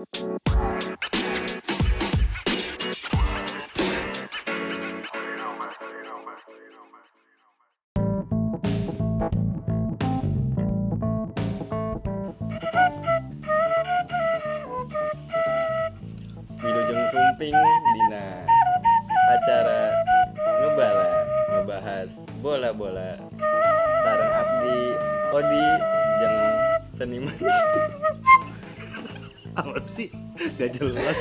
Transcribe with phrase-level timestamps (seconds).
[0.00, 0.79] Música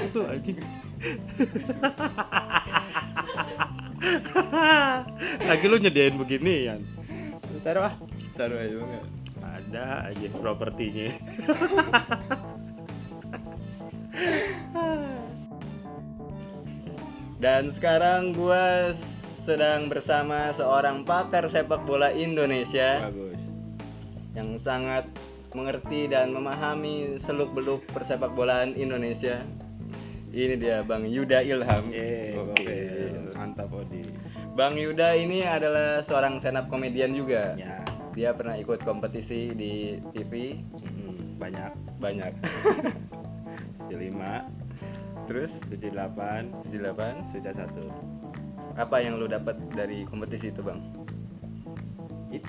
[0.09, 0.58] tuh anjing.
[5.45, 6.82] Lagi lu nyediain beginian.
[7.63, 7.95] Taruh ah.
[8.40, 9.05] Taruh aja enggak
[9.44, 11.08] Ada aja propertinya.
[17.40, 18.91] Dan sekarang gua
[19.49, 23.41] sedang bersama seorang pakar sepak bola Indonesia Bagus.
[24.35, 25.07] yang sangat
[25.55, 29.41] mengerti dan memahami seluk-beluk persepak bolaan Indonesia.
[30.29, 31.90] Ini dia Bang Yuda Ilham.
[31.90, 32.37] Oke.
[32.37, 33.34] gokil.
[33.34, 34.04] Mantap Odi
[34.54, 37.55] Bang Yuda ini adalah seorang stand up komedian juga.
[37.57, 37.81] Ya
[38.13, 42.34] Dia pernah ikut kompetisi di TV mm, Banyak banyak.
[43.89, 48.20] Suci 5 Terus Suci 8 di 8 Suci 1
[48.79, 50.79] apa yang lu dapat dari kompetisi itu, Bang?
[52.32, 52.48] Itu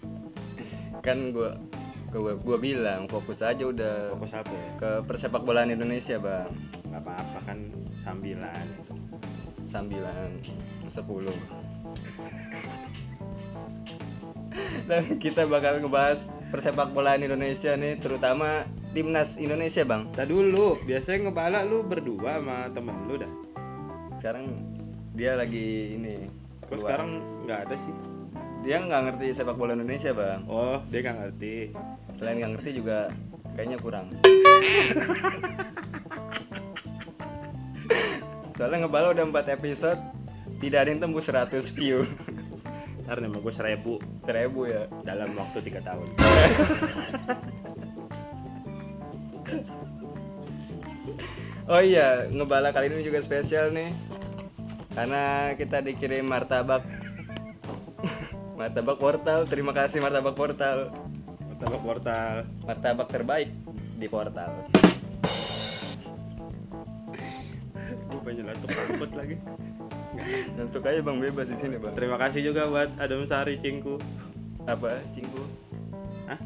[1.06, 1.60] Kan gua
[2.08, 4.68] gua, gua bilang fokus aja udah Fokus apa ya?
[4.80, 6.56] ke persepak bolaan Indonesia, Bang.
[6.96, 7.60] Gak apa-apa kan
[8.00, 8.66] sambilan.
[9.68, 10.32] Sambilan
[10.88, 10.96] 10
[14.88, 18.64] Dan kita bakal ngebahas persepak bolaan Indonesia nih Terutama
[18.96, 20.08] timnas Indonesia bang.
[20.08, 23.28] Tadi dulu, biasanya ngebala lu berdua sama temen lu dah.
[24.16, 24.56] Sekarang
[25.12, 26.32] dia lagi ini
[26.64, 27.92] Kok sekarang nggak ada sih?
[28.64, 30.48] Dia nggak ngerti sepak bola Indonesia bang.
[30.48, 31.76] Oh, dia nggak ngerti.
[32.16, 33.12] Selain nggak ngerti juga
[33.52, 34.12] kayaknya kurang
[38.56, 40.00] Soalnya ngebala udah 4 episode
[40.56, 42.08] Tidak ada yang tembus 100 view
[43.04, 46.08] Ntar nih mau gue seribu Seribu ya dalam waktu tiga tahun
[51.66, 53.90] Oh iya, ngebala kali ini juga spesial nih.
[54.94, 56.86] Karena kita dikirim martabak.
[58.58, 59.50] martabak portal.
[59.50, 60.94] Terima kasih martabak portal.
[61.42, 63.50] Martabak portal Martabak terbaik
[63.98, 64.85] di portal.
[68.26, 69.36] Pengen nyelotok rambut lagi
[70.66, 71.94] Untuk aja Bang bebas di sini, Bang.
[71.94, 74.02] Terima kasih juga buat Adam Sari Cingku
[74.66, 75.46] Apa, Cingku?
[76.26, 76.40] Hah?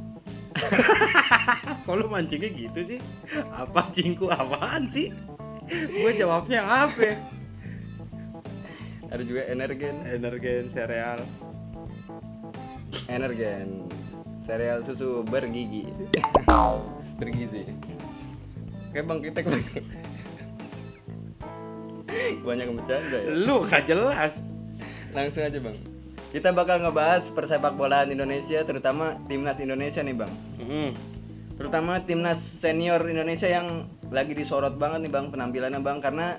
[1.97, 3.01] Lu mancingnya gitu sih?
[3.49, 5.09] Apa cingku apaan sih?
[5.71, 7.17] Gue jawabnya apa?
[9.09, 11.25] Ada juga energen, Energen sereal
[13.11, 13.91] energen.
[14.39, 15.91] Sereal susu bergigi.
[17.21, 17.69] Bergizi.
[18.91, 19.45] Oke, Bang, kita
[22.43, 23.31] banyak bercanda ya.
[23.33, 24.41] Lu gak jelas
[25.11, 25.77] Langsung aja bang.
[26.31, 30.33] Kita bakal ngebahas persepak bolaan Indonesia, terutama timnas Indonesia nih bang.
[30.63, 30.91] Hmm.
[31.59, 36.39] Terutama timnas senior Indonesia yang lagi disorot banget nih bang penampilannya bang, karena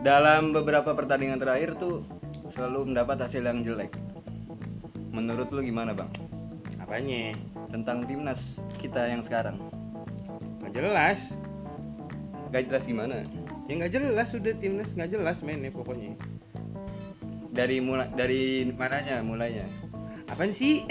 [0.00, 2.00] dalam beberapa pertandingan terakhir tuh
[2.56, 3.92] selalu mendapat hasil yang jelek.
[5.12, 6.08] Menurut lu gimana bang?
[6.80, 7.36] Apanya?
[7.68, 9.60] Tentang timnas kita yang sekarang?
[10.64, 11.20] Gak jelas
[12.54, 13.26] Gak jelas gimana?
[13.64, 16.20] Ya gak jelas udah timnas gak jelas mainnya pokoknya
[17.54, 19.64] Dari mulai dari mananya mulainya?
[20.28, 20.84] Apaan sih?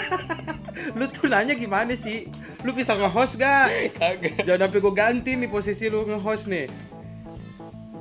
[0.98, 2.26] lu tuh nanya gimana sih?
[2.64, 3.94] Lu bisa nge-host gak?
[3.98, 4.42] Kagak.
[4.42, 6.66] Jangan sampai gue ganti nih posisi lu nge-host nih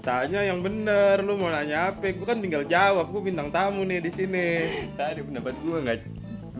[0.06, 2.13] Tanya yang bener, lu mau nanya apa?
[2.13, 4.50] Gue kan tinggal jawab, gue bintang tamu nih di sini.
[4.94, 5.97] Tadi pendapat gua nggak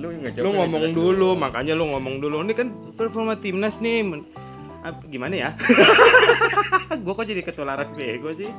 [0.02, 2.42] lu nggak jawab Lu nggak ngomong jelas dulu, makanya lu ngomong dulu.
[2.42, 4.02] Ini kan performa timnas nih.
[5.04, 5.50] Gimana ya?
[7.04, 8.50] gue kok jadi ketularan bego sih?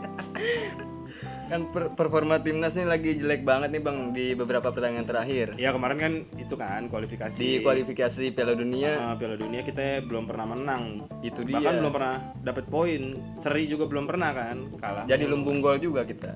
[1.46, 5.70] kan per- performa timnas nih lagi jelek banget nih bang di beberapa pertandingan terakhir Ya
[5.70, 7.38] kemarin kan itu kan kualifikasi.
[7.38, 11.06] di kualifikasi Piala Dunia Ah, Piala Dunia kita belum pernah menang.
[11.22, 13.02] itu dia Bahkan belum pernah dapat poin.
[13.38, 15.06] Seri juga belum pernah kan kalah.
[15.06, 16.34] jadi lumbung gol juga kita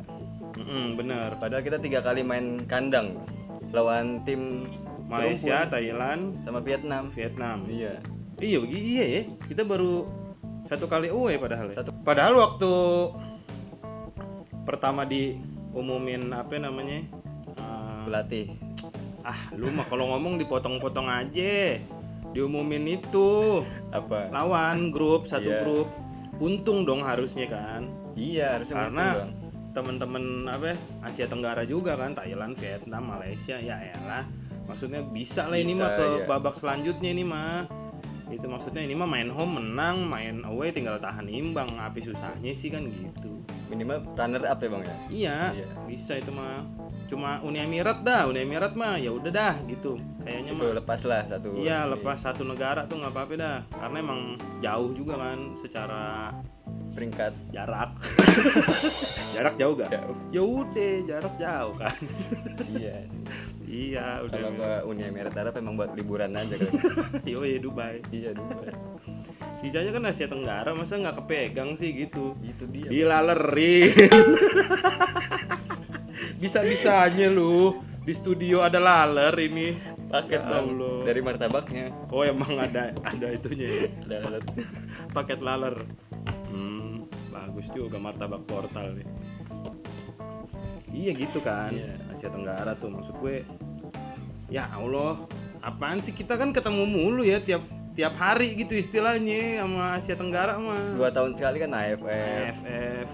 [0.54, 1.34] Mm-mm, bener.
[1.36, 3.18] padahal kita tiga kali main kandang
[3.68, 4.62] lawan tim
[5.04, 7.58] Malaysia, serumpun Thailand, sama Vietnam Vietnam.
[7.66, 7.98] iya
[8.40, 9.22] Iya, begi- iya ya.
[9.44, 10.08] Kita baru
[10.64, 11.68] satu kali away padahal.
[11.68, 11.76] ya.
[11.76, 11.92] Satu.
[12.00, 12.72] Padahal waktu
[14.62, 17.04] pertama diumumin apa namanya?
[17.50, 18.46] eh, pelatih
[19.20, 21.76] ah, lu mah kalau ngomong dipotong-potong aja.
[22.30, 23.60] Diumumin itu
[23.90, 25.60] apa lawan grup satu Iya.
[25.60, 25.88] grup.
[26.40, 27.84] Untung dong harusnya kan.
[28.16, 29.06] iya harusnya Karena
[29.70, 34.24] temen-temen apa ya, Asia Tenggara juga kan Thailand, Vietnam, Malaysia ya elah.
[34.66, 36.24] Maksudnya bisa lah ini mah ke iya.
[36.24, 37.68] babak selanjutnya ini mah.
[38.30, 42.68] Itu maksudnya ini mah main home menang main away tinggal tahan imbang api susahnya sih
[42.68, 44.96] kan gitu Minimal runner up ya bang ya.
[45.08, 45.66] iya, Iya.
[45.84, 46.66] bisa itu mah
[47.06, 51.00] cuma Uni Emirat dah Uni Emirat mah ya udah dah gitu kayaknya Itu mah lepas
[51.04, 51.48] lah satu.
[51.56, 54.20] iya lepas satu negara tuh nggak apa-apa dah karena emang
[54.58, 56.02] jauh juga kan secara
[56.90, 57.32] peringkat.
[57.50, 57.90] jarak
[59.34, 60.14] jarak jauh gak Jauh.
[60.30, 61.98] ya udah jarak jauh kan
[62.68, 62.96] iya.
[63.70, 66.68] iya udah Kalau ke Uni Emirat Arab emang buat liburan aja kan.
[67.22, 68.72] yo ya Dubai iya Dubai.
[69.56, 72.88] sisanya kan Asia Tenggara masa nggak kepegang sih gitu Itu dia.
[72.88, 73.94] dilalerin
[76.36, 79.66] bisa bisanya lu di studio ada laler ini
[80.10, 80.58] Paket Ya.
[80.58, 81.06] Allah.
[81.06, 81.86] Dari martabaknya.
[82.10, 84.42] oh emang ada ada itunya ya Ada alat.
[85.10, 85.74] paket laler
[86.48, 89.06] hmm bagus juga martabak portal nih
[90.90, 91.94] iya gitu kan Iya.
[92.20, 93.48] Asia Tenggara tuh maksud gue
[94.52, 95.24] ya Allah
[95.64, 97.64] apaan sih kita kan ketemu mulu ya tiap
[97.96, 102.04] tiap hari gitu istilahnya sama Asia Tenggara mah Dua tahun sekali kan AFF.
[102.04, 103.06] AFF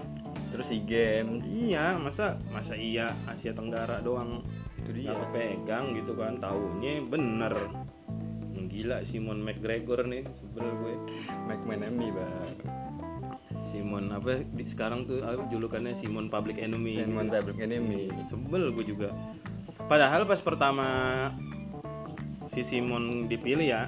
[0.51, 1.47] Terus SEA Games.
[1.47, 4.43] iya masa masa iya Asia Tenggara doang
[4.83, 5.15] Itu dia.
[5.15, 7.55] nggak kepegang gitu kan tahunya bener
[8.67, 10.95] gila Simon McGregor nih sebel gue
[11.47, 12.51] McManamy bang.
[13.77, 18.09] Simon apa di- sekarang tuh apa, julukannya Simon Public Enemy Simon Tablet Enemy.
[18.25, 19.09] sebel gue juga
[19.79, 20.87] padahal pas pertama
[22.47, 23.83] si Simon dipilih ya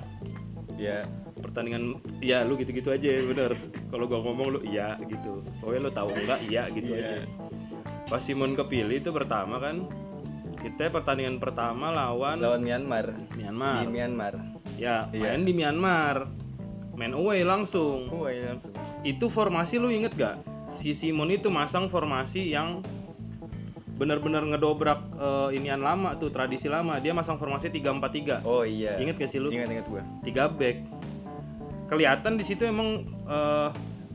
[0.76, 1.04] Ya.
[1.36, 3.52] pertandingan ya lu gitu-gitu aja bener
[3.88, 7.00] kalau gua ngomong lu iya gitu pokoknya lu tahu enggak iya gitu Iya.
[7.02, 7.20] aja
[8.06, 9.88] pas Simon kepilih itu pertama kan
[10.58, 13.12] kita pertandingan pertama lawan Lawan Myanmar.
[13.34, 14.34] Myanmar Di Myanmar.
[14.78, 15.24] ya Iya.
[15.26, 16.16] main di Myanmar
[16.94, 18.72] main away langsung Oh iya langsung.
[19.02, 20.36] Itu formasi lu inget gak
[20.70, 22.84] si Simon itu masang formasi yang
[23.96, 28.96] benar-benar ngedobrak eh, inian lama tuh tradisi lama dia masang formasi 3-4-3 Oh iya.
[28.96, 29.52] Ingat gak sih lu?
[29.52, 30.04] Ingat ingat gua.
[30.22, 30.78] tiga back
[31.86, 33.70] kelihatan di situ emang eh,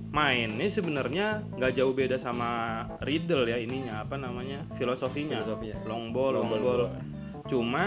[0.09, 2.51] mainnya sebenarnya nggak jauh beda sama
[3.03, 5.83] Riddle ya ininya apa namanya filosofinya Filosofinya.
[5.85, 7.01] long ball long, Long ball, ball, bola.
[7.45, 7.83] cuma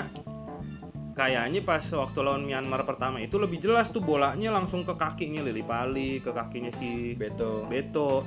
[1.18, 5.66] kayaknya pas waktu lawan Myanmar pertama itu lebih jelas tuh bolanya langsung ke kakinya Lili
[5.66, 7.66] Pali ke kakinya si Beto.
[7.66, 8.22] Beto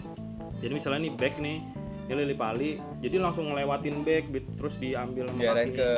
[0.59, 1.59] jadi misalnya nih back nih
[2.11, 4.25] ini Lili Pali jadi langsung ngelewatin back
[4.59, 5.91] terus diambil sama Diarahin ke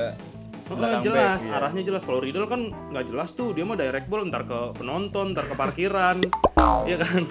[0.73, 1.53] Oh, jelas, back, iya.
[1.59, 2.03] arahnya jelas.
[2.07, 5.53] Kalau Riddle kan nggak jelas tuh, dia mah direct ball ntar ke penonton, ntar ke
[5.59, 6.17] parkiran,
[6.89, 7.23] Iya kan?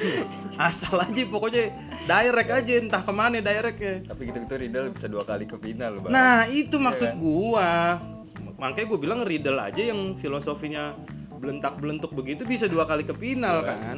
[0.60, 1.74] Asal aja pokoknya
[2.06, 4.06] direct aja, entah ke mana directnya.
[4.06, 6.12] Tapi gitu-gitu Riddle bisa dua kali ke final, Bang.
[6.14, 7.18] Nah itu maksud kan?
[7.18, 7.72] gua,
[8.62, 10.94] makanya gua bilang Riddle aja yang filosofinya
[11.42, 13.74] belentak-belentuk begitu bisa dua kali ke final Iya.
[13.74, 13.98] kan.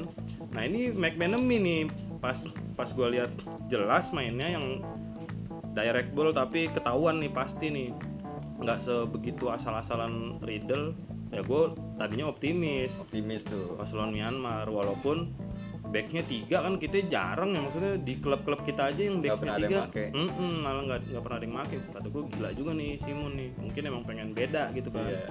[0.55, 1.81] Nah ini McManamy nih,
[2.23, 2.39] pas
[2.79, 3.35] pas gua lihat
[3.67, 4.79] jelas mainnya yang
[5.75, 7.89] direct ball tapi ketahuan nih pasti nih
[8.61, 10.93] nggak sebegitu asal-asalan Riddle
[11.33, 11.63] ya gue
[11.97, 13.73] tadinya optimis optimis tuh.
[13.73, 15.33] pas lawan Myanmar walaupun
[15.93, 19.77] backnya tiga kan kita jarang ya maksudnya di klub-klub kita aja yang backnya tiga.
[19.85, 20.09] make.
[20.09, 21.77] Mm-mm, malah nggak nggak pernah ada yang make.
[21.93, 25.05] Kata gue gila juga nih Simon nih mungkin emang pengen beda gitu kan.
[25.05, 25.29] Iya.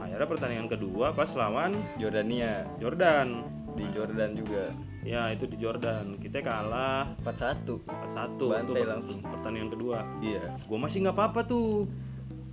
[0.00, 2.64] akhirnya pertandingan kedua pas lawan Jordania.
[2.80, 3.44] Jordan.
[3.76, 4.72] Di Jordan juga.
[5.04, 6.16] Ya itu di Jordan.
[6.16, 7.84] Kita kalah 4-1.
[7.84, 9.18] 4-1 itu Bantai langsung.
[9.20, 9.98] pertandingan kedua.
[10.24, 10.56] Iya.
[10.56, 11.84] gue masih nggak apa-apa tuh.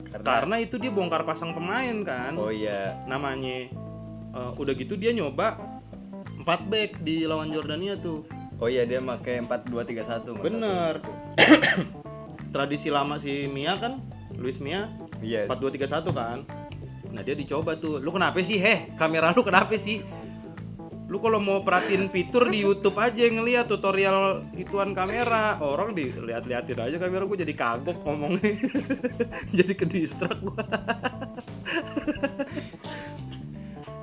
[0.08, 2.32] Karena, karena itu dia bongkar pasang pemain kan.
[2.40, 3.68] Oh iya, namanya
[4.32, 5.60] eh, udah gitu dia nyoba
[6.48, 8.24] 4 back di lawan Jordania tuh.
[8.64, 10.32] Oh iya dia pakai 4-2-3-1.
[10.40, 11.04] bener.
[12.56, 14.00] Tradisi lama si Mia kan?
[14.40, 14.88] Luis Mia?
[15.20, 15.52] Iya.
[15.52, 16.48] 4231 kan?
[17.12, 18.00] Nah dia dicoba tuh.
[18.00, 18.96] Lu kenapa sih heh?
[18.96, 20.00] Kamera lu kenapa sih?
[21.12, 25.60] Lu kalau mau perhatiin fitur di YouTube aja ngeliat tutorial ituan kamera.
[25.60, 28.56] Orang dilihat-liatin aja kamera gue jadi kagok ngomongnya.
[29.58, 30.64] Jadi ke distract gua.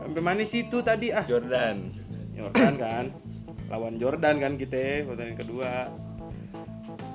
[0.05, 1.25] Sampai mana sih itu tadi ah.
[1.25, 2.04] Jordan.
[2.35, 3.05] Jordan kan
[3.67, 5.73] lawan Jordan kan kita pertandingan kedua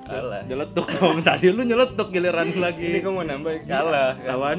[0.02, 0.42] Kalah.
[0.42, 4.26] nyeletuk dong tadi lu nyeletuk giliran Ini lagi kok mau nambah kalah kan?
[4.28, 4.58] lawan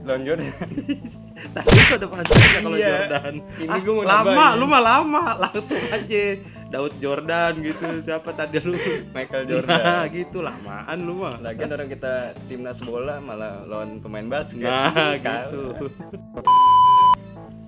[0.00, 0.48] Lawan Jordan.
[1.54, 2.88] tadi lu ada pasangan kalau Iya.
[2.88, 4.54] Jordan Ini Ah, gua mau lama nambahin.
[4.54, 6.24] lu mah lama langsung aja
[6.68, 8.76] Daud Jordan gitu siapa tadi lu
[9.10, 10.04] Michael nah Jordan.
[10.10, 12.14] gitu lamaan lu mah Lagian orang kita
[12.44, 14.64] timnas bola malah lawan pemain basket.
[14.64, 15.84] nah gitu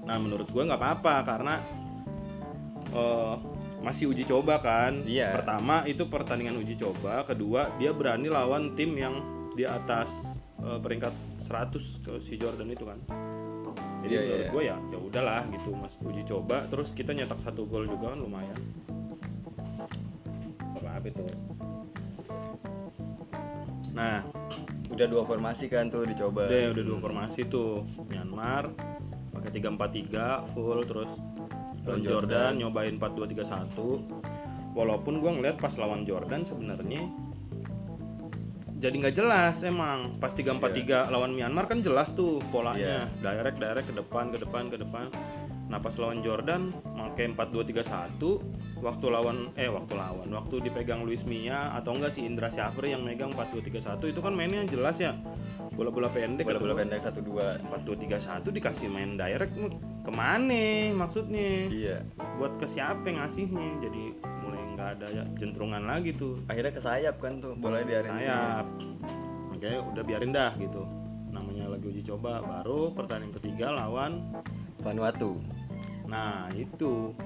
[0.02, 1.54] nah menurut gue nggak apa-apa karena
[2.90, 3.35] eh,
[3.80, 5.02] masih uji coba kan?
[5.06, 5.40] Iya.
[5.40, 7.25] pertama itu pertandingan uji coba.
[7.25, 9.18] Kedua dia berani lawan tim yang
[9.54, 11.14] di atas eh, peringkat
[11.49, 12.99] 100 ke si Jordan itu kan.
[14.00, 14.50] Jadi Iya, menurut iya.
[14.50, 16.64] gue ya ya udahlah gitu mas uji coba.
[16.68, 18.59] Terus kita nyetak satu gol juga kan lumayan.
[20.76, 21.25] Apa apa itu?
[23.92, 24.25] Nah.
[24.90, 26.50] Udah dua formasi kan tuh dicoba.
[26.50, 27.87] udah udah dua formasi tuh.
[28.11, 28.75] Myanmar
[29.32, 31.11] pakai 343 full terus
[31.90, 32.52] Lawan Jordan.
[32.56, 37.11] Nyobain 4231 walaupun gua ngeliat pas lawan Jordan sebenarnya
[38.80, 40.16] jadi nggak jelas emang.
[40.16, 43.12] Pas 343 lawan Myanmar kan jelas tuh polanya.
[43.20, 45.12] Direct direct ke depan ke depan ke depan.
[45.68, 51.76] Nah pas lawan Jordan pakai 4231 waktu lawan eh waktu lawan waktu dipegang Luis Mia
[51.76, 55.12] atau enggak si Indra Syafri yang megang 4231 itu kan mainnya jelas ya
[55.80, 59.56] bola-bola pendek bola-bola pendek satu dua 4231 dikasih main direct
[60.04, 61.72] ke mana maksudnya?
[61.72, 62.04] Iya.
[62.37, 63.88] Buat ke siapa yang ngasihnya?
[63.88, 64.04] Jadi
[64.44, 66.44] mulai nggak ada ya jentrungan lagi tuh.
[66.52, 68.66] Akhirnya ke sayap kan tuh bolanya diarin sayap.
[69.49, 70.84] Makanya udah biarin dah gitu.
[71.32, 74.20] Namanya lagi uji coba baru pertandingan ketiga lawan
[74.84, 75.40] Vanuatu.
[76.04, 77.16] Nah itu.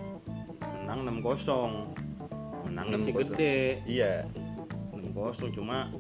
[0.87, 3.35] Menang 6-0 menang sih 6-0.
[3.35, 3.83] gede.
[3.83, 4.31] Iya.
[4.95, 5.91] 6-0 cuma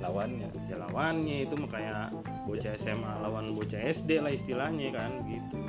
[0.00, 0.48] lawannya.
[0.66, 2.06] Ya lawannya itu mah kayak
[2.48, 5.60] bocah SMA lawan bocah SD lah istilahnya kan gitu.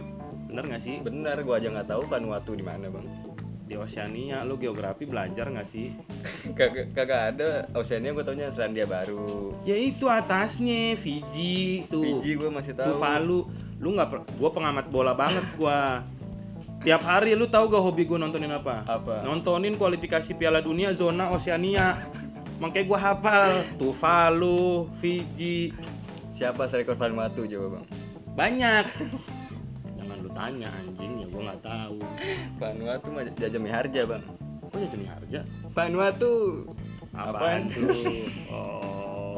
[0.47, 0.95] Bener nggak sih?
[1.03, 3.07] Benar gua aja nggak tahu Vanuatu di mana bang.
[3.71, 5.95] Di Oceania lu geografi belajar nggak sih?
[6.57, 7.49] Kagak kagak ada.
[7.75, 9.55] Oceania gua taunya Selandia Baru.
[9.63, 12.95] Ya itu atasnya Fiji tuh Fiji gua masih tahu.
[12.95, 13.39] Tuvalu.
[13.79, 16.03] Lu nggak per- gua pengamat bola banget gua.
[16.81, 18.81] Tiap hari lu tahu gak hobi gua nontonin apa?
[18.89, 19.21] Apa?
[19.21, 22.09] nontonin kualifikasi Piala Dunia zona Oceania
[22.61, 23.65] makanya gua hafal.
[23.81, 25.73] Tuvalu Fiji.
[26.29, 27.85] Siapa striker Vanuatu coba bang?
[28.37, 28.85] Banyak.
[29.97, 31.25] Jangan lu tanya anjing.
[31.25, 31.97] Ya gua nggak tahu.
[32.61, 34.23] Vanuatu mah Jaja Miharja bang.
[34.71, 35.39] Kok jadi harja
[35.73, 36.63] Vanuatu
[37.11, 37.91] apaan tuh?
[38.47, 39.35] Oh.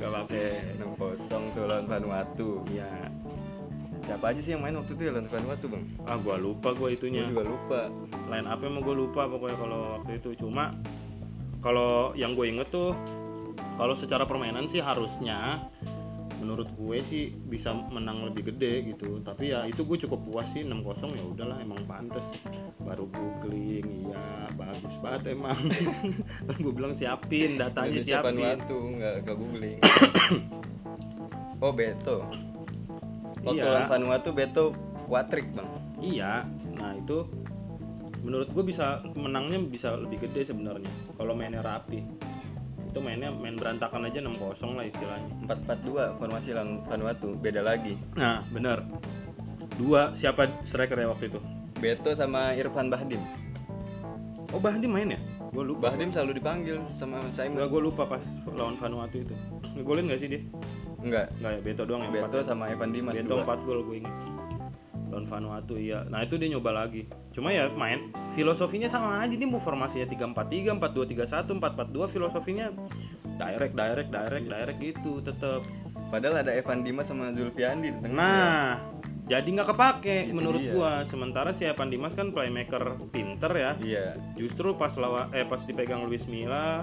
[0.00, 2.88] Gak pakai 6-0 tuh lawan Vanuatu ya
[4.04, 5.84] siapa aja sih yang main waktu itu ya lawan Vanuatu bang.
[6.08, 7.80] Ah gua lupa gua gua itunya juga lupa.
[8.26, 10.30] Line up emang gue lupa pokoknya kalau waktu itu.
[10.40, 10.74] Cuma
[11.60, 12.96] kalau yang gue inget tuh
[13.76, 15.68] kalau secara permainan sih harusnya
[16.40, 19.20] menurut gue sih bisa menang lebih gede gitu.
[19.20, 22.24] Tapi ya itu gue cukup puas sih 6-0 ya udahlah emang pantas
[22.80, 25.58] baru googling iya bagus banget emang.
[26.48, 28.40] Kan gue bilang siapin datanya siapin.
[28.40, 29.78] Vanuatu nggak googling.
[31.60, 32.49] Oh Beto
[33.42, 33.68] waktu Iya.
[33.68, 34.64] lawan Vanuatu Beto
[35.06, 35.68] Watrik bang
[35.98, 36.44] iya
[36.74, 37.26] nah itu
[38.20, 42.04] menurut gue bisa menangnya bisa lebih gede sebenarnya kalau mainnya rapi
[42.84, 44.34] itu mainnya main berantakan aja 6-0
[44.74, 48.82] lah istilahnya 4-4-2 formasi lawan Vanuatu beda lagi Nah, bener.
[49.78, 51.40] Dua siapa striker ya waktu itu?
[51.78, 53.22] Beto sama Irfan Bahdim
[54.50, 55.20] Oh, Bahdim main ya?
[55.50, 55.90] Gue lupa.
[55.90, 59.34] Bahdim selalu dipanggil sama Enggak, Simon gue lupa pas lawan Vanuatu itu.
[59.78, 60.42] Ngegolin gak sih dia?
[61.00, 62.46] Enggak Enggak ya, Beto doang yang Beto empat.
[62.46, 64.14] sama Evan Dimas Beto dua 4 gol gue inget.
[65.10, 66.06] Lawan Vanuatu iya.
[66.06, 67.02] Nah, itu dia nyoba lagi.
[67.30, 72.70] Cuma ya main filosofinya sama aja nih mau formasinya 3-4-3, 4-2-3-1, 4-4-2 filosofinya
[73.34, 75.66] direct direct direct direct gitu tetap.
[76.06, 78.66] padahal ada Evan Dimas sama Zulfiandi di tengah Nah,
[79.26, 80.72] jadi nggak kepake Itu menurut dia.
[80.74, 80.92] gua.
[81.02, 83.72] Sementara si Evan Dimas kan playmaker pinter ya.
[83.78, 86.82] iya Justru pas lawan eh pas dipegang Luis Milla,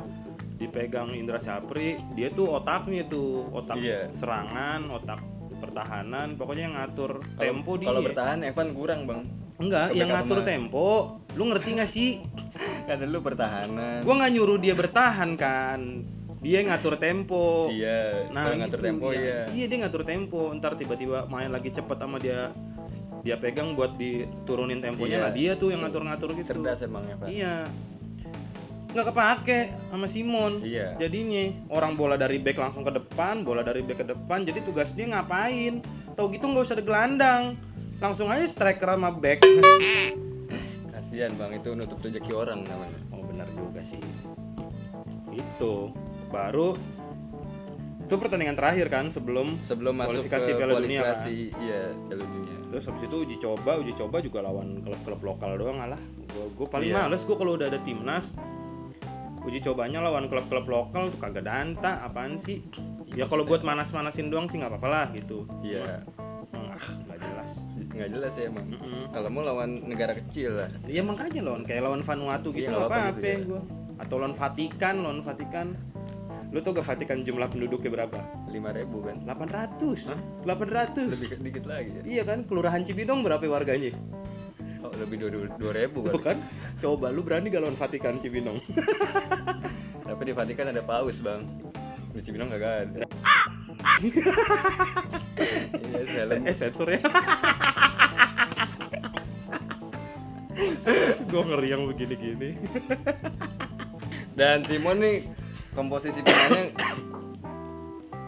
[0.57, 4.09] dipegang Indra Syafri, dia tuh otaknya tuh, otak Iya.
[4.11, 5.21] serangan, otak
[5.57, 7.87] pertahanan, pokoknya yang ngatur Kalau- tempo dia.
[7.87, 9.21] kalau bertahan Evan kurang bang
[9.57, 11.17] Enggak, yang ngatur tempo.
[11.33, 12.21] Lu ngerti gak sih?
[12.87, 15.81] kan lu pertahanan Gua nggak nyuruh dia bertahan kan.
[16.37, 17.65] Dia ngatur tempo.
[17.67, 19.17] iya Nah, ngatur gitu, tempo iya.
[19.17, 20.53] iya Iya, dia ngatur tempo.
[20.53, 22.53] Ntar tiba-tiba main lagi cepet sama dia
[23.19, 25.23] dia pegang buat diturunin temponya Iya.
[25.25, 26.53] lah dia tuh yang ngatur-ngatur gitu.
[26.53, 27.55] cerdas emang Evan Iya.
[28.97, 29.59] Nggak kepake
[29.93, 30.57] sama Simon.
[30.65, 30.97] Iya.
[30.97, 34.41] Jadinya orang bola dari back langsung ke depan, bola dari back ke depan.
[34.41, 35.85] Jadi tugas dia ngapain?
[36.17, 37.61] Tahu gitu nggak usah digelandang.
[38.01, 39.45] Langsung aja striker sama back.
[40.97, 44.01] kasihan bang itu nutup rezeki orang namanya Oh benar juga sih.
[45.29, 45.93] Itu
[46.33, 46.73] baru
[48.01, 52.55] itu pertandingan terakhir kan sebelum sebelum masuk ke Kualifikasi Piala Dunia, kualifikasi iya Piala Dunia
[52.71, 55.99] terus habis itu uji coba uji coba juga lawan klub-klub lokal doang alah
[56.31, 57.03] gue paling Iya.
[57.03, 58.31] males gue kalau udah ada timnas
[59.47, 62.59] uji cobanya lawan klub-klub lokal tuh kagak danta apaan sih?
[63.15, 65.47] Ya kalau buat manas-manasin doang sih nggak apa-apa lah gitu.
[65.63, 66.03] Iya.
[66.51, 67.49] Cuma, ah nggak jelas.
[67.95, 68.67] Nggak jelas ya emang.
[68.67, 69.03] Mm-mm.
[69.15, 70.69] kalau mau lawan negara kecil lah.
[70.83, 73.37] Ya makanya lawan kayak lawan Vanuatu gitu nggak nggak apa-apa gitu ya.
[73.47, 73.61] gue
[73.97, 75.67] atau lawan Vatikan lawan Vatikan.
[76.47, 78.23] Lu tau gak Vatikan jumlah penduduknya berapa?
[78.47, 79.19] Lima ribu kan?
[79.27, 80.19] 800 Hah?
[80.47, 82.01] 800 lebih dikit lagi ya?
[82.07, 83.91] Iya kan kelurahan Cibinong berapa warganya
[84.83, 86.43] oh, lebih dua dua ribu Tuh kan kan
[86.81, 88.59] coba lu berani gak lawan Vatikan Cibinong?
[90.07, 91.43] Tapi di Vatikan ada paus bang?
[92.13, 93.03] Di Cibinong kagak ada.
[96.07, 96.99] Iya eh sensor ya.
[101.27, 102.55] Gue ngeri yang begini-gini.
[104.33, 105.27] Dan Simon nih
[105.73, 106.71] komposisi pemainnya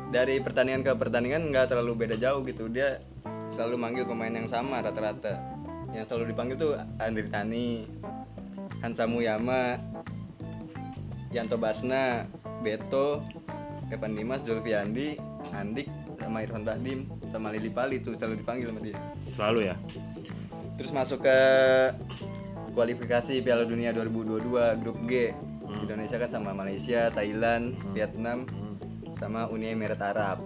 [0.09, 2.67] dari pertandingan ke pertandingan nggak terlalu beda jauh gitu.
[2.67, 2.99] Dia
[3.53, 5.58] selalu manggil pemain yang sama rata-rata
[5.93, 7.87] yang selalu dipanggil tuh Andri Tani
[8.79, 9.77] Hansa Muyama
[11.33, 12.25] Yanto Basna
[12.61, 13.25] Beto
[13.89, 15.17] Evan Dimas Zulfiandi
[15.53, 15.89] Andik
[16.21, 18.97] sama Irfan Bahdim sama Lili Pali tuh selalu dipanggil sama dia.
[19.33, 19.75] Selalu ya.
[20.79, 21.39] terus masuk ke
[22.71, 25.35] kualifikasi Piala Dunia 2022 grup G.
[25.83, 28.47] Indonesia kan sama Malaysia Thailand Vietnam
[29.19, 30.39] sama Uni Emirat Arab.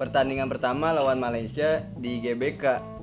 [0.00, 2.97] Pertandingan pertama lawan Malaysia di GBK?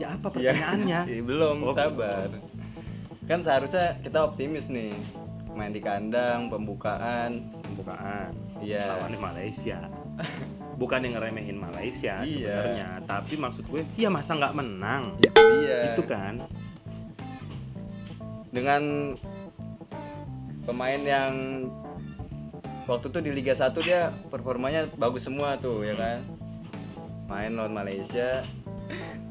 [0.00, 0.56] Ya apa Iya.
[0.56, 1.00] pertanyaannya?
[1.12, 1.76] Iya, belum Oh.
[1.76, 2.28] sabar
[3.22, 4.90] kan seharusnya kita optimis nih
[5.52, 8.34] main di kandang pembukaan Pembukaan.
[8.58, 8.90] Iya.
[8.90, 9.78] Lawannya Malaysia.
[10.74, 12.26] Bukan yang ngeremehin Malaysia Iya.
[12.26, 15.14] sebenarnya, tapi maksud gue, ya masa nggak menang?
[15.16, 15.30] itu
[15.60, 16.40] dia Itu kan.
[18.50, 19.14] dengan
[20.60, 21.32] pemain yang
[22.84, 26.18] waktu itu di Liga 1 dia performanya bagus semua tuh ya kan
[27.26, 28.42] main lawan Malaysia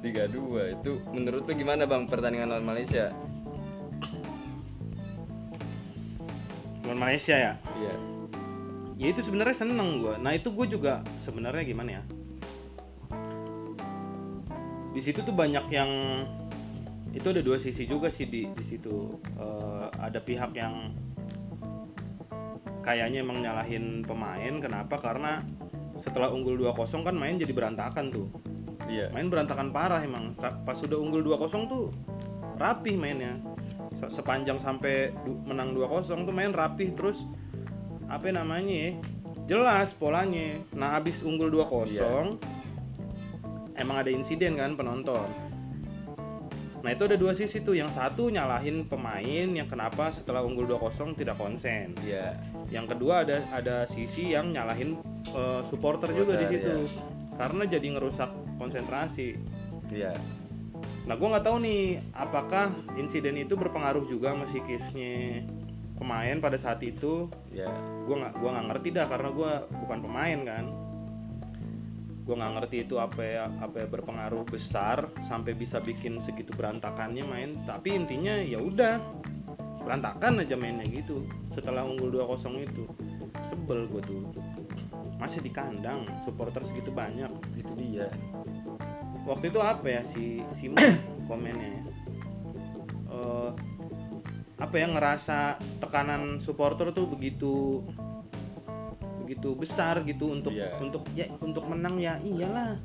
[0.06, 3.12] Liga 2 itu menurut lu gimana bang pertandingan lawan Malaysia
[6.90, 7.54] Lawan Malaysia ya.
[7.78, 7.94] iya
[9.00, 10.18] Ya itu sebenarnya seneng gue.
[10.20, 12.04] Nah itu gue juga sebenarnya gimana ya?
[14.92, 15.92] Di situ tuh banyak yang
[17.16, 19.22] itu ada dua sisi juga sih di di situ.
[19.40, 20.92] Eh, ada pihak yang
[22.84, 24.60] kayaknya emang nyalahin pemain.
[24.60, 25.00] Kenapa?
[25.00, 25.46] Karena
[25.96, 28.28] setelah unggul 2-0 kan main jadi berantakan tuh.
[28.90, 30.34] Iya Main berantakan parah emang.
[30.36, 31.94] Pas udah unggul 2-0 tuh
[32.58, 33.38] rapih mainnya.
[33.96, 35.14] Se- Sepanjang sampai
[35.46, 37.24] menang 2-0 tuh main rapih terus
[38.10, 38.92] apa namanya ya?
[39.48, 40.58] Jelas polanya.
[40.74, 42.38] Nah, abis unggul 2-0
[43.76, 45.26] emang ada insiden kan penonton.
[46.80, 47.76] Nah, itu ada dua sisi tuh.
[47.76, 51.92] Yang satu nyalahin pemain yang kenapa setelah unggul 2-0 tidak konsen.
[52.00, 52.40] iya
[52.72, 54.96] Yang kedua ada ada sisi yang nyalahin
[55.28, 57.04] eh, supporter juga di Supporter, situ.
[57.36, 59.40] Karena jadi ngerusak konsentrasi.
[59.90, 60.14] iya
[61.10, 65.42] Nah, gue nggak tahu nih apakah insiden itu berpengaruh juga sama psikisnya
[65.98, 67.26] pemain pada saat itu.
[67.50, 67.74] iya
[68.06, 70.66] Gue nggak gua nggak ngerti dah karena gue bukan pemain kan.
[72.30, 77.26] Gue nggak ngerti itu apa ya apa ya berpengaruh besar sampai bisa bikin segitu berantakannya
[77.26, 77.58] main.
[77.66, 79.02] Tapi intinya ya udah
[79.82, 81.26] berantakan aja mainnya gitu.
[81.58, 82.86] Setelah unggul 2-0 itu
[83.50, 84.22] sebel gue tuh.
[85.20, 87.30] Masih di kandang supporter segitu banyak.
[87.54, 88.08] Itu dia.
[89.28, 90.80] Waktu itu apa ya si Simon
[91.30, 91.82] komennya ya?
[93.10, 93.50] Eh,
[94.60, 97.84] apa ya ngerasa tekanan supporter tuh begitu
[99.24, 100.74] begitu besar gitu untuk Iya.
[100.82, 102.82] untuk ya untuk menang ya iyalah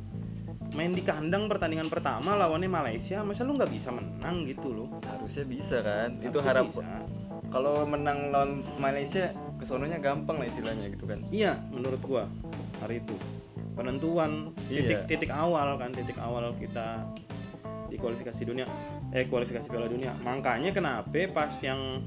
[0.74, 4.88] main di kandang pertandingan pertama lawannya Malaysia masa lu nggak bisa menang gitu loh?
[5.06, 6.18] Harusnya bisa kan?
[6.18, 6.84] Itu Harusnya harap bisa.
[7.48, 11.22] kalau menang lawan Malaysia kesononya gampang lah istilahnya gitu kan?
[11.30, 12.26] Iya menurut gua
[12.82, 13.14] hari itu.
[13.74, 15.06] Penentuan titik Iya.
[15.06, 17.06] titik awal kan titik awal kita
[17.86, 18.66] di kualifikasi dunia
[19.14, 20.10] eh kualifikasi Piala Dunia.
[20.26, 22.02] Makanya kenapa pas yang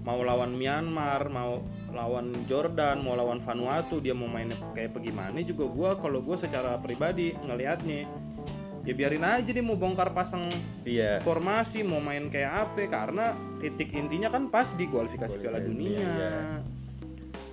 [0.00, 5.66] mau lawan Myanmar mau lawan Jordan mau lawan Vanuatu dia mau mainnya kayak bagaimana juga
[5.66, 8.06] gua kalau gua secara pribadi ngelihatnya
[8.80, 10.48] ya biarin aja dia mau bongkar pasang
[10.88, 15.68] iya formasi mau main kayak apa karena titik intinya kan pas di kualifikasi Piala Kualifikasi
[15.68, 15.98] Dunia.
[16.00, 16.34] dunia, iya.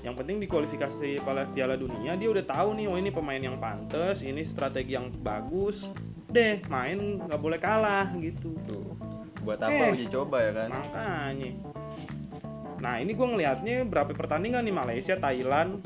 [0.07, 3.59] Yang penting di kualifikasi Piala Piala Dunia dia udah tahu nih oh ini pemain yang
[3.59, 5.83] pantas, ini strategi yang bagus.
[6.31, 8.55] Deh, main nggak boleh kalah gitu.
[8.63, 8.87] tuh
[9.43, 9.95] buat apa Eh.
[9.95, 11.51] uji coba ya kan Makanya.
[12.77, 15.81] Nah, ini gue ngelihatnya berapa pertandingan nih Malaysia, Thailand,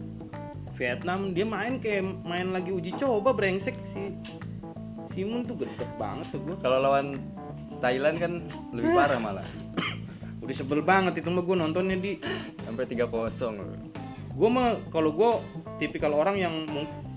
[0.76, 4.18] Vietnam dia main kayak main lagi uji coba brengsek si
[5.12, 6.56] Simon tuh gede banget tuh gue.
[6.58, 7.20] kalau lawan
[7.84, 8.34] Thailand kan
[8.74, 9.48] lebih parah malah.
[10.42, 12.18] Udah sebel banget itu mah gue nontonnya di.
[12.66, 13.08] Sampai 3-0
[13.58, 13.68] loh.
[14.32, 15.32] gue mah kalau gue
[15.78, 16.64] tipikal orang yang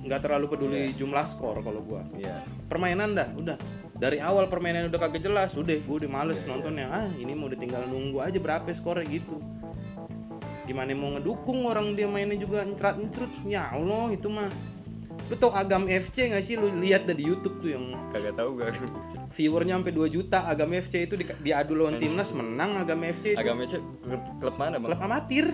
[0.04, 2.42] nggak terlalu peduli jumlah skor kalau gue iya.
[2.68, 3.56] Permainan dah udah
[4.04, 6.92] dari awal permainan udah kagak jelas udah gue udah males nontonnya.
[6.92, 9.40] Ah ini mau udah tinggal nunggu aja berapa skornya gitu.
[10.68, 14.52] Gimana mau ngedukung orang dia mainnya juga encrat encrut ya Allah itu mah.
[15.32, 16.60] Lu tau Agam FC nggak sih?
[16.60, 18.76] Lu lihat dari YouTube tuh yang kagak tahu gak
[19.32, 20.44] viewernya sampai 2 juta.
[20.44, 23.40] Agam FC itu di, diadu lawan timnas menang Agam FC itu.
[23.40, 24.92] Agamanya klub, klub mana bang?
[24.92, 25.46] Klub amatir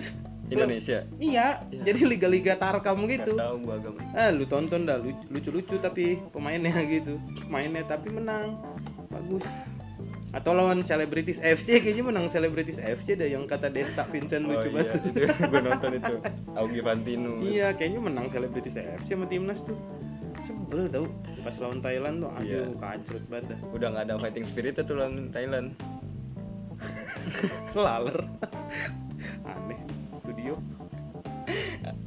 [0.53, 0.99] Indonesia.
[1.15, 3.33] Iya jadi liga-liga tarkam Gak gitu.
[3.33, 7.15] tahu gua agama ah lu tonton dah lucu- lucu-lucu tapi pemainnya gitu.
[7.47, 8.59] Mainnya tapi menang.
[9.07, 9.43] Bagus.
[10.31, 14.67] Atau lawan selebritis FC kayaknya menang selebritis FC dah yang kata Desta Vincent oh lucu
[14.69, 15.01] iya banget
[15.45, 16.13] gua nonton itu.
[16.53, 17.31] Augie Fantino.
[17.39, 19.75] Iya kayaknya menang selebritis FC sama timnas tuh.
[20.41, 21.05] Sebel tau
[21.37, 22.63] pas lawan Thailand tuh aduh Iya.
[22.75, 23.59] kacrut banget dah.
[23.71, 25.75] Udah nggak ada fighting spirit tuh lawan Thailand.
[27.75, 28.19] Laler.
[29.43, 29.79] Aneh
[30.21, 30.53] studio.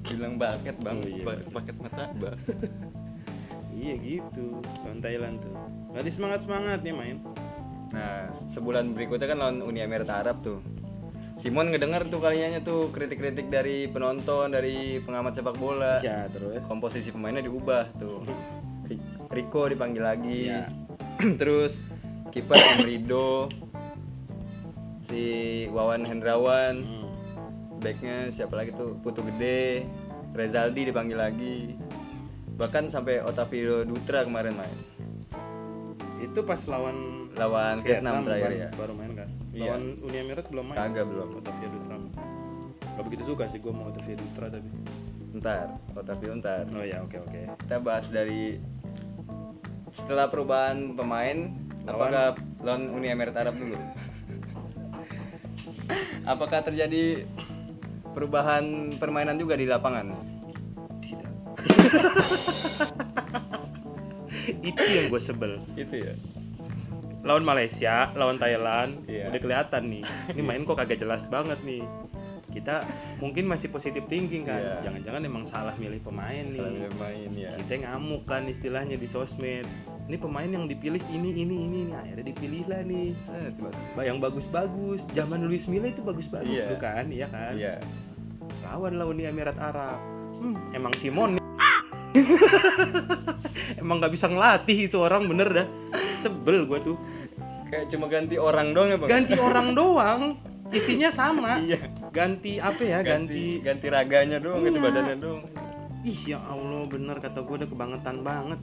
[0.07, 0.99] Bilang baket bang.
[0.99, 1.25] Oh, iya.
[1.27, 2.37] Ba- baket martabak
[3.75, 4.63] iya gitu.
[4.87, 5.55] Lawan Thailand tuh.
[5.91, 7.17] Berarti semangat semangat nih main.
[7.91, 10.63] Nah sebulan berikutnya kan lawan Uni Emirat Arab tuh.
[11.35, 15.99] Simon ngedengar tuh kalinya tuh kritik-kritik dari penonton dari pengamat sepak bola.
[15.99, 16.63] Ya terus?
[16.65, 18.23] Komposisi pemainnya diubah tuh.
[18.87, 20.41] Ri- Rico dipanggil lagi.
[20.47, 20.71] Iya.
[21.41, 21.83] terus
[22.31, 23.51] kiper Enrido
[25.05, 25.23] si
[25.69, 26.75] Wawan Hendrawan.
[26.81, 27.04] Hmm.
[27.85, 28.97] Backnya siapa lagi tuh?
[29.05, 29.85] Putu Gede
[30.33, 31.77] Rezaldi dipanggil lagi.
[32.57, 34.79] Bahkan sampai Otavio Dutra kemarin main.
[36.19, 38.69] Itu pas lawan lawan Vietnam, terakhir baru, ya?
[38.73, 39.29] baru main kan?
[39.53, 39.63] Iya.
[39.69, 40.79] lawan Uni Emirat belum main?
[40.81, 41.29] Kagak belum.
[41.39, 41.97] Otavio Dutra.
[42.95, 44.69] Gak begitu suka sih gue mau Otavio Dutra tapi.
[45.37, 46.65] Ntar Otavio ntar.
[46.73, 47.41] Oh ya oke oke.
[47.63, 48.59] Kita bahas dari
[49.95, 51.55] setelah perubahan pemain
[51.87, 51.95] Lawan?
[51.95, 52.25] apakah
[52.65, 53.79] lawan Uni Emirat Arab dulu?
[56.33, 57.29] Apakah terjadi
[58.15, 60.15] perubahan permainan juga di lapangan?
[61.03, 61.33] Tidak.
[64.71, 65.61] Itu yang gue sebel.
[65.75, 66.15] Itu ya?
[67.25, 69.33] Lawan Malaysia lawan Thailand Iya.
[69.33, 70.05] udah kelihatan nih.
[70.37, 71.81] Ini main kok kagak jelas banget nih.
[72.53, 72.85] Kita
[73.19, 74.61] mungkin masih positif thinking kan.
[74.61, 74.77] Iya.
[74.87, 76.61] jangan-jangan emang salah milih pemain nih.
[76.61, 79.65] kalau dia main ya kita ngamuk kan istilahnya di sosmed
[80.05, 83.09] ini pemain yang dipilih ini ini ini ini akhirnya dipilih lah nih.
[83.09, 83.57] Set,
[83.99, 85.09] yang bagus-bagus.
[85.11, 86.69] Zaman Luis Milla itu bagus-bagus Iya.
[86.69, 87.53] tuh kan iya kan?
[87.57, 87.81] Iya.
[88.63, 89.97] Lawan lawan di Emirat Arab.
[90.37, 91.43] Hmm, emang Simon nih.
[93.81, 95.67] emang nggak bisa ngelatih itu orang bener dah.
[96.21, 96.97] Sebel gue tuh.
[97.67, 99.09] Kayak cuma ganti orang doang ya bang?
[99.09, 100.23] Ganti orang doang.
[100.69, 101.57] Isinya sama.
[101.61, 101.81] Iya.
[102.13, 102.99] Ganti apa ya?
[103.01, 104.85] Ganti ganti, ganti raganya doang ganti Iya.
[104.85, 105.43] badannya doang.
[106.05, 108.61] Ih ya Allah bener kata gue udah kebangetan banget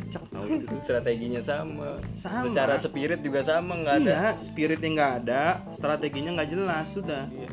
[0.00, 2.00] kocak tau itu tuh strateginya sama.
[2.14, 2.44] Sama.
[2.46, 7.50] secara spirit juga sama nggak ada iya spiritnya nggak ada strateginya nggak jelas sudah Iya.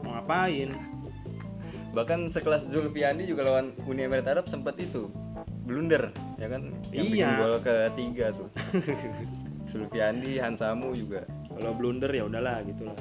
[0.00, 0.70] mau ngapain
[1.90, 5.08] bahkan sekelas Zulfiandi juga lawan Uni Emirat Arab sempat itu
[5.62, 7.30] blunder ya kan yang bikin Iya.
[7.36, 8.48] gol ketiga tuh
[9.68, 12.98] Zulfiandi Hansamu juga kalau blunder ya udahlah gitu lah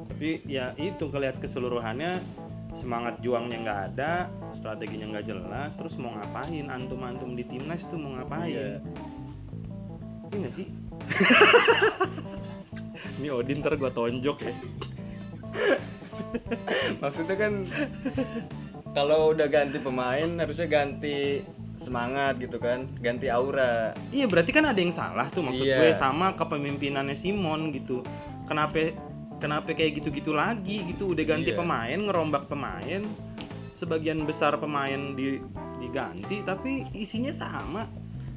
[0.00, 2.18] tapi ya itu kelihat keseluruhannya
[2.74, 6.66] semangat juangnya nggak ada strateginya nggak jelas terus mau ngapain?
[6.66, 8.50] Antum antum di timnas tuh mau ngapain?
[8.50, 8.78] Iya.
[10.30, 10.66] ini nggak sih?
[13.20, 14.54] Ini Odin ntar gua tonjok ya.
[17.02, 17.52] Maksudnya kan
[18.92, 21.40] kalau udah ganti pemain harusnya ganti
[21.80, 23.96] semangat gitu kan ganti aura.
[24.12, 25.80] Iya berarti kan ada yang salah tuh maksud Iya.
[25.80, 28.04] gue sama kepemimpinannya Simon gitu.
[28.44, 28.92] Kenapa
[29.40, 31.10] kenapa kayak gitu-gitu lagi gitu?
[31.10, 31.58] Udah ganti Iya.
[31.58, 33.02] pemain ngerombak pemain.
[33.74, 35.40] Sebagian besar pemain di
[35.80, 37.88] diganti tapi isinya sama.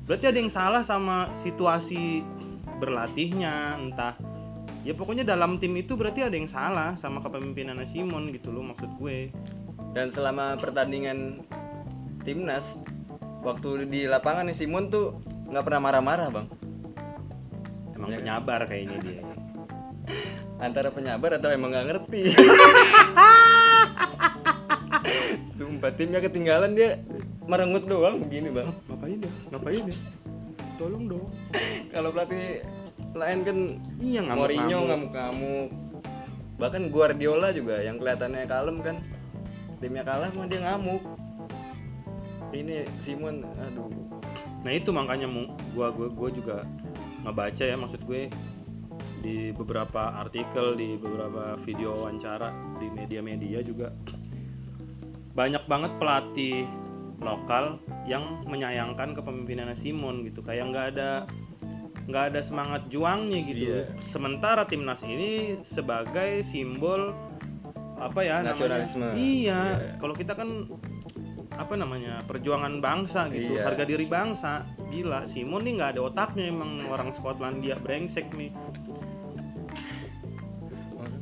[0.07, 2.23] Berarti ada yang salah sama situasi
[2.79, 4.15] berlatihnya entah.
[4.83, 8.95] Ya pokoknya dalam tim itu berarti ada yang salah sama kepemimpinannya Simon gitu loh maksud
[8.95, 9.31] gue.
[9.91, 11.43] Dan selama pertandingan
[12.23, 12.79] timnas
[13.43, 16.47] waktu di lapangan nih Simon tuh nggak pernah marah-marah bang.
[17.93, 18.17] Emang Iya.
[18.19, 19.21] penyabar kayaknya dia
[20.63, 22.21] antara penyabar atau emang nggak ngerti.
[25.59, 27.03] Sumpah timnya ketinggalan dia
[27.43, 28.23] merengut doang.
[28.23, 28.71] Begini bang.
[28.87, 29.97] Ngapain ya ngapain ya
[30.79, 31.27] tolong dong.
[31.91, 32.63] Kalau pelatih
[33.13, 33.57] lain kan
[33.99, 34.87] iya Mourinho ngamuk-ngamuk.
[34.89, 35.69] Ngamuk-ngamuk
[36.53, 38.95] bahkan Guardiola juga yang kelihatannya kalem kan.
[39.83, 41.03] Timnya kalah mah dia ngamuk.
[42.55, 43.91] Ini Simon aduh.
[44.63, 45.27] Nah itu makanya
[45.75, 46.63] gua gua gua juga
[47.23, 48.27] ngebaca ya maksud gue
[49.23, 53.87] di beberapa artikel di beberapa video wawancara di media-media juga
[55.31, 56.67] banyak banget pelatih
[57.17, 61.11] lokal yang menyayangkan kepemimpinannya Simon gitu kayak nggak ada
[62.03, 63.81] nggak ada semangat juangnya gitu Iya.
[63.97, 67.15] sementara timnas ini sebagai simbol
[67.95, 68.99] apa ya Nasionalisme.
[68.99, 69.89] namanya iya Iya.
[69.97, 70.67] kalau kita kan
[71.53, 73.63] apa namanya perjuangan bangsa gitu Iya.
[73.63, 78.51] harga diri bangsa gila Simon nih nggak ada otaknya emang orang Skotlandia brengsek nih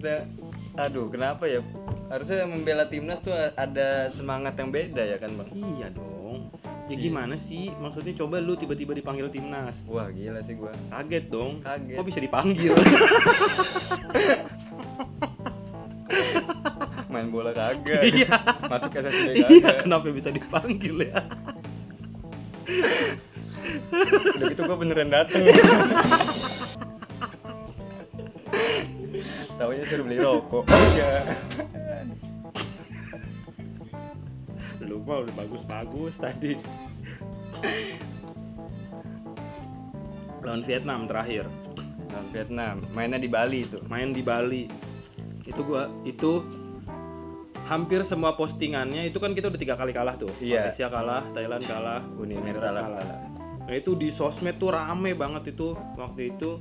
[0.01, 0.25] maksudnya
[0.73, 1.61] aduh kenapa ya?
[2.09, 5.49] Harusnya membela timnas tuh ada semangat yang beda ya kan bang?
[5.53, 6.49] Iya dong.
[6.89, 7.05] Ya Iya.
[7.07, 7.69] gimana sih?
[7.77, 9.77] Maksudnya coba lu tiba-tiba dipanggil timnas.
[9.85, 10.73] Wah gila sih gua.
[10.89, 11.61] Kaget dong.
[11.61, 12.01] Kaget.
[12.01, 12.73] kok bisa dipanggil?
[17.13, 18.01] Main bola kagak.
[18.01, 18.33] Iya.
[18.65, 19.85] masuk SSB iya kagak.
[19.85, 21.21] kenapa bisa dipanggil ya?
[24.33, 25.45] Udah gitu gua beneran dateng
[29.61, 30.65] Taunya suruh beli rokok.
[30.73, 31.13] Iya.
[34.81, 36.57] lu mah udah bagus-bagus tadi.
[40.41, 41.45] Lawan Vietnam terakhir.
[42.09, 42.81] Nah, Vietnam.
[42.97, 43.77] Mainnya di Bali itu.
[43.85, 44.65] Main di Bali.
[45.45, 46.41] Itu gua itu
[47.69, 50.33] hampir semua postingannya itu kan kita udah tiga kali kalah tuh.
[50.41, 50.73] Iya.
[50.73, 52.83] Malaysia kalah Thailand kalah Uni Emirat Emirat kalah.
[52.97, 53.19] kalah.
[53.69, 56.57] Nah itu di sosmed tuh rame banget itu waktu itu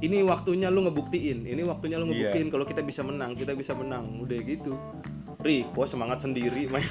[0.00, 2.32] ini waktunya lu ngebuktiin ini waktunya lu Iya.
[2.32, 4.74] ngebuktiin kalau kita bisa menang kita bisa menang udah gitu
[5.40, 6.84] Riko semangat sendiri main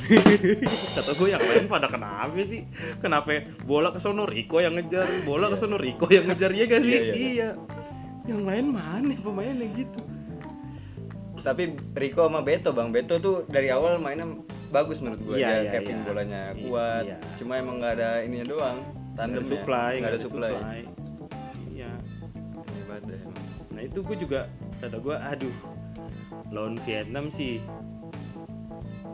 [0.98, 2.66] kata gue yang lain pada kenapa sih
[2.98, 3.30] kenapa
[3.62, 6.90] bola ke sono Riko yang ngejar bola ke sono Riko yang ngejar ya gak sih
[6.90, 7.30] Iya, iya, iya.
[7.30, 7.50] iya
[8.26, 10.02] yang lain mana pemainnya gitu
[11.40, 14.28] Tapi Rico sama Beto bang, Beto tuh dari awal mainnya
[14.68, 15.36] bagus menurut gue.
[15.40, 16.06] Iya, Dia iya, capping iya.
[16.06, 17.04] bolanya Iya, kuat.
[17.08, 17.18] iya.
[17.40, 18.78] Cuma emang nggak ada ininya doang.
[19.16, 20.54] Ada supply Nggak ada supply.
[21.72, 21.92] iya
[23.02, 23.36] Emang.
[23.70, 24.40] nah itu gue juga
[24.74, 25.56] kata gue aduh
[26.50, 27.62] lawan Vietnam sih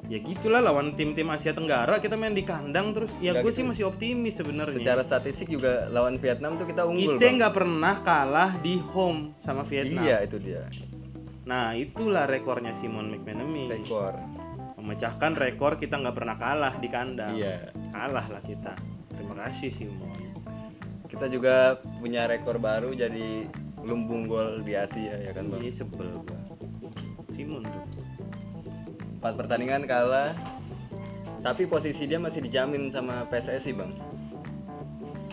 [0.05, 3.57] ya gitulah lawan tim-tim Asia Tenggara kita main di kandang terus ya gue gitu.
[3.57, 7.17] sih masih optimis sebenarnya Secara statistik juga lawan Vietnam tuh kita unggul.
[7.17, 10.69] kita nggak pernah kalah di home sama Vietnam Iya itu dia.
[11.43, 14.13] nah itulah rekornya Simon McManamy Rekor.
[14.77, 17.73] memecahkan rekor kita nggak pernah kalah di kandang Iya.
[17.91, 18.73] kalah lah kita
[19.11, 20.13] terima kasih Simon
[21.05, 23.47] Kita juga punya rekor baru jadi
[23.85, 25.61] lumbung gol di Asia ya kan bang.
[25.61, 26.41] ini sebel gua
[27.31, 27.85] Simon tuh
[29.25, 30.37] Empat pertandingan kalah.
[31.41, 33.89] Tapi posisi dia masih dijamin sama PSSI bang.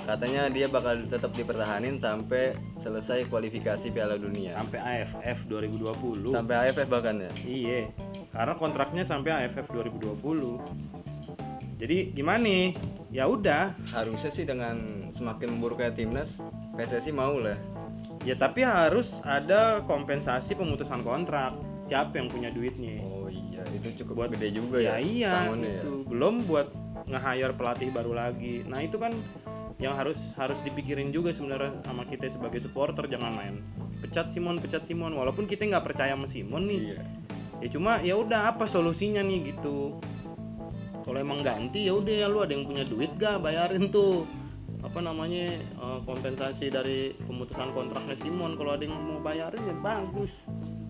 [0.09, 4.57] Katanya dia bakal tetap dipertahanin sampai selesai kualifikasi Piala Dunia.
[4.57, 7.33] sampai AFF 2020 Sampai AFF bahkan ya.
[7.45, 7.93] Iya,
[8.33, 10.57] karena kontraknya sampai AFF 2020.
[11.77, 12.73] Jadi gimana nih?
[13.13, 16.41] Ya udah, Harusnya sih dengan semakin memburuknya timnas,
[16.81, 17.61] PSSI mau lah.
[18.23, 21.55] Ya tapi harus ada kompensasi pemutusan kontrak.
[21.83, 23.03] Siapa yang punya duitnya?
[23.03, 24.97] Oh iya, itu cukup Buat- gede juga ya ya.
[24.99, 25.83] iya, sangonnya ya.
[25.83, 26.69] itu belum buat
[27.05, 28.63] nge-hire pelatih baru lagi.
[28.65, 29.13] Nah itu kan
[29.77, 33.59] yang harus harus dipikirin juga sebenarnya sama kita sebagai supporter jangan main
[33.99, 37.03] pecat Simon pecat Simon walaupun kita nggak percaya sama Simon nih Iya.
[37.59, 39.99] ya cuma ya udah apa solusinya nih gitu
[41.03, 44.23] kalau emang ganti ya udah ya lu ada yang punya duit gak bayarin tuh
[44.83, 50.33] apa namanya eh, kompensasi dari pemutusan kontraknya Simon kalau ada yang mau bayarin ya bagus.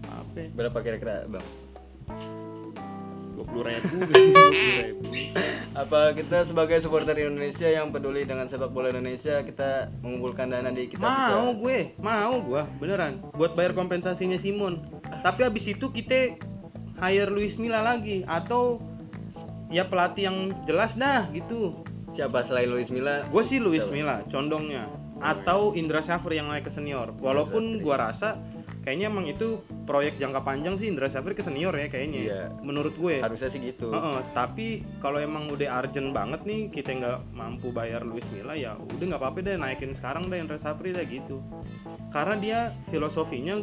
[0.09, 0.49] Apa?
[0.57, 1.47] Berapa kira-kira bang?
[3.33, 3.97] dua puluh ribu.
[4.85, 5.09] Ribu.
[5.73, 10.93] Apa kita sebagai supporter Indonesia yang peduli dengan sepak bola Indonesia kita mengumpulkan dana di
[10.93, 13.25] kita mau gue mau gue beneran.
[13.33, 14.85] Buat bayar kompensasinya Simon.
[15.25, 16.37] Tapi habis itu kita
[17.01, 18.79] hire Luis Milla lagi atau
[19.73, 21.81] ya pelatih yang jelas dah gitu
[22.13, 23.25] siapa selain Luis Milla?
[23.25, 23.95] gue sih Luis Siapa?
[23.95, 24.85] Milla condongnya
[25.19, 28.35] atau Indra Syafri yang naik ke senior walaupun gua rasa
[28.83, 32.43] kayaknya emang itu proyek jangka panjang sih Indra Syafri ke senior ya kayaknya Iya.
[32.59, 33.89] menurut gue Harusnya sih gitu.
[33.89, 38.75] Heeh, tapi kalau emang udah urgent banget nih kita nggak mampu bayar Luis Milla ya
[38.75, 41.39] udah nggak apa-apa deh naikin sekarang deh Indra Syafri deh gitu
[42.11, 42.59] karena dia
[42.91, 43.63] filosofinya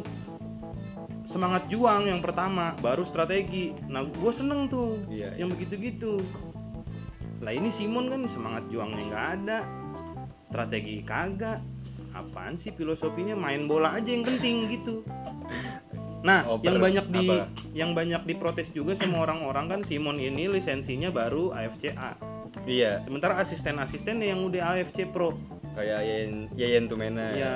[1.22, 6.24] semangat juang yang pertama baru strategi nah gue seneng tuh Iya, yang begitu-gitu
[7.40, 9.58] lah ini Simon kan semangat juangnya nggak ada.
[10.44, 11.60] Strategi kagak.
[12.12, 13.38] Apaan sih filosofinya?
[13.38, 15.00] Main bola aja yang penting gitu.
[16.20, 17.36] Nah Oper yang banyak di apa?
[17.72, 22.20] yang banyak diprotes juga sama orang-orang kan Simon ini lisensinya baru AFCA
[22.68, 25.32] Iya, sementara asisten-asistennya yang udah AFC Pro
[25.70, 27.30] kayak Yayen Yayen Tumena.
[27.32, 27.54] ya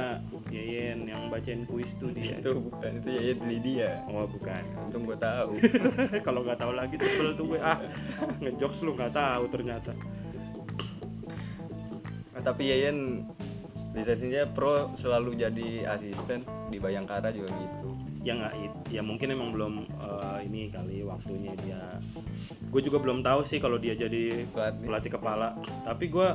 [0.48, 3.90] Yeyen yang bacain kuis tuh dia Itu bukan itu Yayen Lydia.
[4.06, 5.58] oh bukan Untung gua tahu.
[6.26, 7.78] kalau nggak tahu lagi sebel tuh gue ah
[8.38, 9.92] ngejokes lu nggak tahu ternyata
[12.30, 13.22] Nah, tapi Yayen
[13.94, 17.90] lisensinya pro selalu jadi asisten di Bayangkara juga gitu.
[18.24, 18.54] ya nggak
[18.88, 21.78] ya mungkin emang belum eh, ini kali waktunya dia
[22.64, 24.82] gue juga belum tahu sih kalau dia jadi Pelatih.
[24.82, 26.28] pelatih kepala tapi gue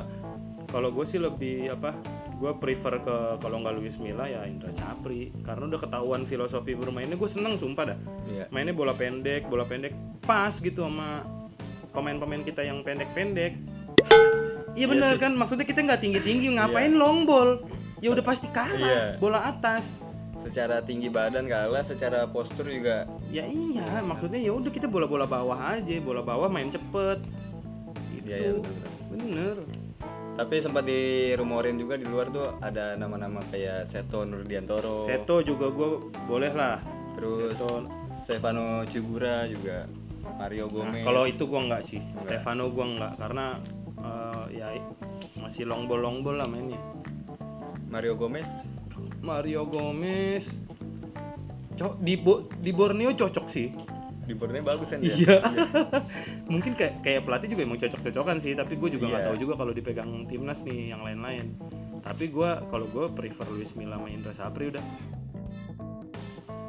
[0.69, 1.97] kalau gue sih lebih apa
[2.39, 5.33] gue prefer ke kalau nggak Luis Milla ya Indra Sapri.
[5.43, 7.99] Karena udah ketahuan filosofi bermainnya gue seneng sumpah dah.
[8.29, 8.45] Iya.
[8.49, 9.91] mainnya bola pendek bola pendek
[10.23, 11.25] pas gitu sama
[11.91, 13.57] pemain-pemain kita yang pendek-pendek.
[14.77, 15.33] Iya bener kan?
[15.33, 17.65] Maksudnya kita nggak tinggi-tinggi ngapain long ball?
[17.99, 19.03] Ya udah pasti kalah Iya.
[19.19, 19.83] bola atas.
[20.39, 23.03] Secara tinggi badan kalah, secara postur juga.
[23.27, 27.19] Ya iya maksudnya ya udah kita bola-bola bawah aja bola bawah main cepet.
[28.15, 29.57] Gitu Iya, iya, bener-bener.
[29.59, 29.78] bener
[30.39, 35.89] Tapi sempat dirumorin juga di luar tuh ada nama-nama kayak Seto Nurdiantoro, Seto juga gue
[36.23, 36.79] boleh lah.
[37.11, 37.83] Terus Seto.
[38.19, 39.83] Stefano Cugura juga,
[40.19, 41.03] Nah, Mario Gomez.
[41.03, 41.99] kalau itu gue nggak sih.
[41.99, 42.23] Nggak.
[42.23, 43.45] Stefano gue nggak karena
[43.99, 44.67] eh, ya
[45.35, 46.79] masih long ball long ball lah mainnya.
[47.89, 48.47] Mario Gomez,
[49.19, 50.47] Mario Gomez.
[51.75, 53.71] Cok di Bo- di Borneo cocok sih
[54.29, 55.09] di Borneo bagus kan dia.
[55.17, 55.37] Iya.
[56.53, 59.29] Mungkin kayak kayak pelatih juga emang cocok-cocokan sih, tapi gue juga nggak Iya.
[59.33, 61.57] tahu juga kalau dipegang timnas nih yang lain-lain.
[62.05, 64.85] Tapi gue kalau gue prefer Luis Milla sama Indra Sapri udah.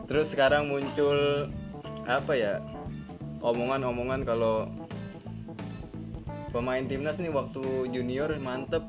[0.08, 1.46] Terus sekarang muncul
[2.08, 2.64] apa ya?
[3.40, 4.68] omongan-omongan kalau
[6.52, 8.84] pemain timnas nih waktu junior mantep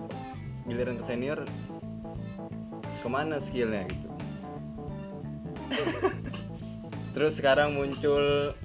[0.67, 1.39] giliran ke senior
[2.99, 4.07] ke mana skillnya gitu
[7.11, 8.55] terus sekarang muncul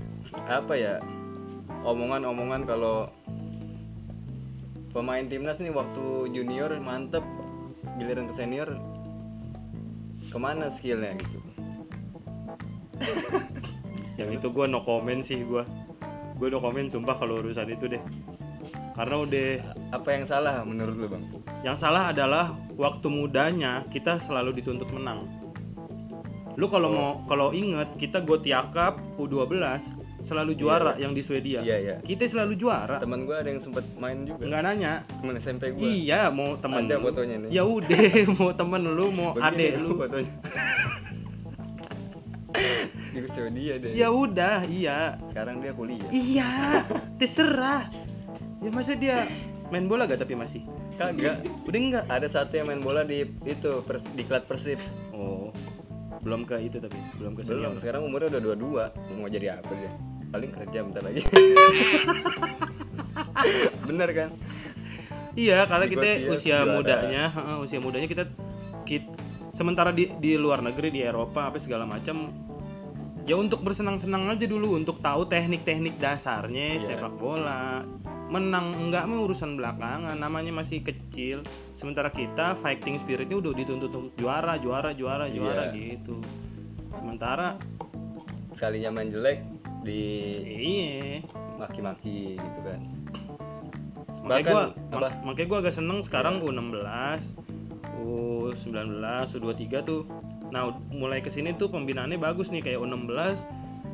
[0.47, 0.95] apa ya
[1.87, 3.11] omongan-omongan kalau
[4.91, 7.23] pemain timnas nih waktu junior mantep
[7.99, 8.69] giliran ke senior
[10.31, 11.39] ke mana skillnya gitu?
[14.21, 15.63] Yang itu gua no comment sih gua.
[16.41, 18.03] Gua no comment sumpah kalau urusan itu deh.
[18.97, 19.49] Karena udah
[19.93, 21.25] apa yang salah menurut lu bang?
[21.61, 25.29] Yang salah adalah waktu mudanya kita selalu dituntut menang
[26.57, 29.53] lu kalau mau kalau inget kita Gotia Cup U12
[30.25, 31.61] selalu juara yang di Swedia.
[31.63, 31.97] Iya iya.
[32.01, 32.97] Kita selalu juara.
[32.99, 34.43] Teman gua ada yang sempat main juga.
[34.43, 34.93] Nggak nanya.
[35.07, 35.85] Teman SMP gua.
[35.85, 37.05] Iya mau temen Ada lu.
[37.07, 37.51] fotonya nih.
[37.53, 38.01] ya udah
[38.41, 39.45] mau temen lu mau tuh
[39.85, 39.95] lu.
[40.01, 40.33] fotonya.
[43.13, 43.93] Di Swedia deh.
[43.93, 45.15] Ya udah iya.
[45.21, 46.09] Sekarang dia kuliah.
[46.09, 46.51] Iya
[47.21, 47.85] terserah.
[48.65, 49.29] Ya masa dia
[49.69, 50.65] main bola gak tapi masih?
[50.97, 51.45] Kagak.
[51.69, 54.81] Udah enggak ada satu yang main bola di itu pers, di klub persib.
[55.13, 55.53] Oh
[56.27, 57.57] belum ke itu tapi belum ke senior.
[57.63, 58.85] Belum sekarang umurnya udah dua dua
[59.15, 59.91] mau jadi apa dia?
[60.27, 61.23] Paling kerja bentar lagi.
[63.87, 64.29] Bener kan?
[65.37, 67.23] Iya, karena kita usia mudanya,
[67.61, 68.25] usia mudanya kita,
[68.83, 69.09] kit-
[69.53, 72.29] sementara di di luar negeri di Eropa apa segala macam
[73.25, 76.81] ya untuk bersenang-senang aja dulu untuk tahu teknik-teknik dasarnya Iya.
[76.87, 77.81] sepak bola.
[78.27, 81.47] Menang enggak mah urusan belakangan, namanya masih kecil.
[81.73, 85.97] Sementara kita fighting spiritnya udah dituntut juara, juara, juara, juara Iya.
[85.97, 86.19] gitu.
[86.91, 87.55] Sementara
[88.51, 89.45] sekalinya main jelek
[89.85, 90.03] di
[90.49, 91.21] iya,
[91.55, 92.81] maki-maki gitu kan
[94.25, 94.65] makanya apa?
[94.91, 96.83] mak- makanya gua agak seneng sekarang U16
[98.01, 98.99] U19
[99.31, 100.03] U23 tuh
[100.49, 103.45] nah mulai ke sini tuh pembinaannya bagus nih kayak U16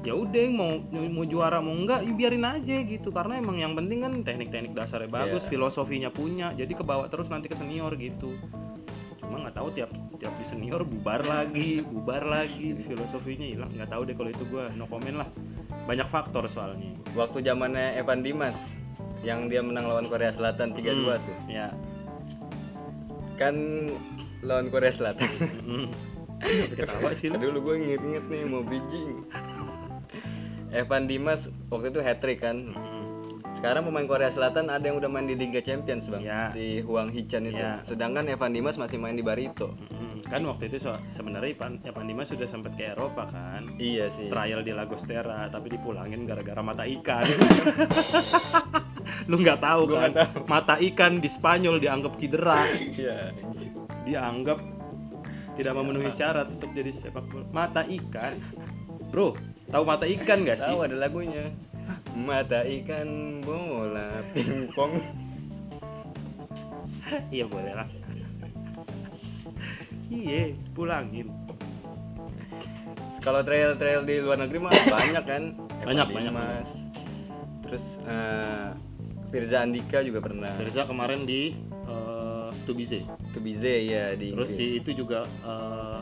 [0.03, 3.09] ya udah mau mau juara mau enggak ya biarin aja gitu.
[3.09, 5.51] Karena emang yang penting kan teknik-teknik dasarnya bagus Iya.
[5.51, 6.51] filosofinya punya.
[6.53, 8.35] Jadi kebawa terus nanti ke senior gitu.
[9.23, 12.75] Cuma nggak tahu tiap tiap di senior bubar lagi bubar lagi.
[12.77, 13.71] Filosofinya hilang.
[13.71, 15.29] Nggak tahu deh kalau itu gua no comment lah.
[15.87, 16.99] Banyak faktor soalnya.
[17.15, 18.75] Waktu zamannya Evan Dimas
[19.23, 21.37] yang dia menang lawan Korea Selatan 3-2 tuh.
[21.47, 21.71] ya.
[23.39, 23.55] Kan
[24.43, 25.31] lawan Korea Selatan.
[25.63, 25.89] Mm.
[26.75, 27.39] Kenapa ketawa sih lu?
[27.39, 29.23] dulu gue inget-inget nih mau bridging
[30.73, 32.73] Evan Dimas waktu itu hat trick kan.
[32.73, 33.01] Mm.
[33.53, 36.25] sekarang pemain Korea Selatan ada yang udah main di Liga Champions bang.
[36.25, 36.49] Ya.
[36.49, 37.61] si Huang Hichan itu.
[37.61, 37.85] Ya.
[37.85, 39.77] sedangkan Evan Dimas masih main di Barito.
[39.93, 41.53] Mm, Kan waktu itu so- sebenarnya
[41.85, 43.69] Evan Dimas sudah sempat ke Eropa kan.
[43.77, 44.33] Iya sih.
[44.33, 47.29] Trial di Lagostera tapi dipulangin gara-gara mata ikan.
[49.31, 50.11] Lu nggak tahu Gua kan?
[50.11, 52.65] nggak Mata ikan di Spanyol dianggap cedera.
[52.67, 53.37] Iya
[54.03, 54.59] Dianggap
[55.53, 57.45] tidak memenuhi syarat untuk jadi sepak bola.
[57.53, 58.41] Mata ikan.
[59.13, 59.37] Bro,
[59.73, 60.69] tahu mata ikan gak sih?
[60.69, 61.49] tahu ada lagunya.
[62.13, 65.01] Mata ikan bola pingpong.
[67.33, 67.89] Iya boleh lah.
[70.13, 71.33] Iya, pulangin.
[73.25, 75.43] Kalau trail-trail di luar negeri mah banyak kan?
[75.83, 76.71] Banyak, banyak, Dimas.
[77.65, 78.69] terus eh,
[79.33, 80.53] Firza Andika juga pernah.
[80.61, 81.57] Firza kemarin di
[81.89, 83.01] uh, Tubize.
[83.33, 85.99] Tubize ya di Terus si itu juga eh,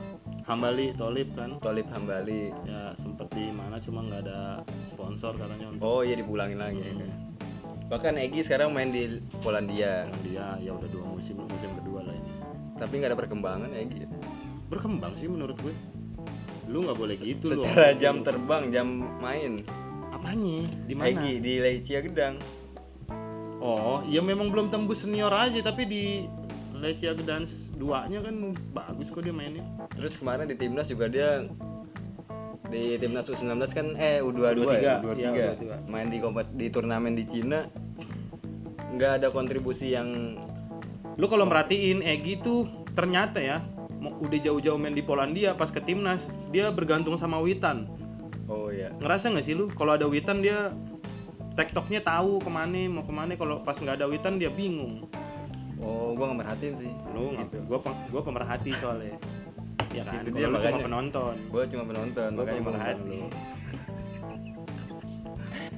[0.47, 1.57] Hambali Tolip kan?
[1.61, 2.53] Tolip Hambali.
[2.65, 7.09] Ya sempet di mana cuma nggak ada sponsor katanya untuk oh iya dipulangin lagi ya.
[7.91, 10.07] bahkan Egi sekarang main di Polandia.
[10.23, 12.33] Dia ya udah dua musim musim kedua lah ini.
[12.79, 14.07] Tapi nggak ada perkembangan Egi
[14.71, 15.75] berkembang sih menurut gue.
[16.71, 17.67] Lu nggak boleh gitu loh.
[17.67, 18.87] secara jam terbang jam
[19.19, 19.67] main.
[20.15, 20.71] Apanya?
[20.87, 21.09] Di mana?
[21.11, 22.39] Egi di Lechia Gedang.
[23.61, 26.05] Oh ya memang belum tembus senior aja tapi di
[26.81, 28.35] Lecia Gdansk duanya kan
[28.77, 29.65] bagus kok dia mainnya.
[29.97, 31.49] Terus kemarin di timnas juga dia
[32.71, 35.19] di timnas U19 kan eh U22 ya, 23, U23.
[35.19, 35.91] iya, U23.
[35.91, 37.67] main di kompet di turnamen di Cina
[38.95, 40.39] nggak ada kontribusi yang
[41.19, 43.59] lu kalau merhatiin Egi tuh ternyata ya
[44.01, 47.91] udah jauh-jauh main di Polandia pas ke timnas dia bergantung sama Witan.
[48.47, 49.67] Oh ya ngerasa nggak sih lu?
[49.75, 50.71] Kalau ada Witan dia
[51.59, 53.35] tektoknya tahu ke mana mau ke mana.
[53.35, 55.11] Kalau pas nggak ada Witan dia bingung
[55.81, 56.93] oh gua nggak merhatiin sih.
[57.13, 57.35] Lu
[57.67, 59.17] gua pem- gua pemerhati soalnya.
[59.91, 60.23] Ya kan?
[60.23, 61.35] Itu dia lu cuma penonton.
[61.51, 63.21] Gua cuma penonton gua makanya pemerhati.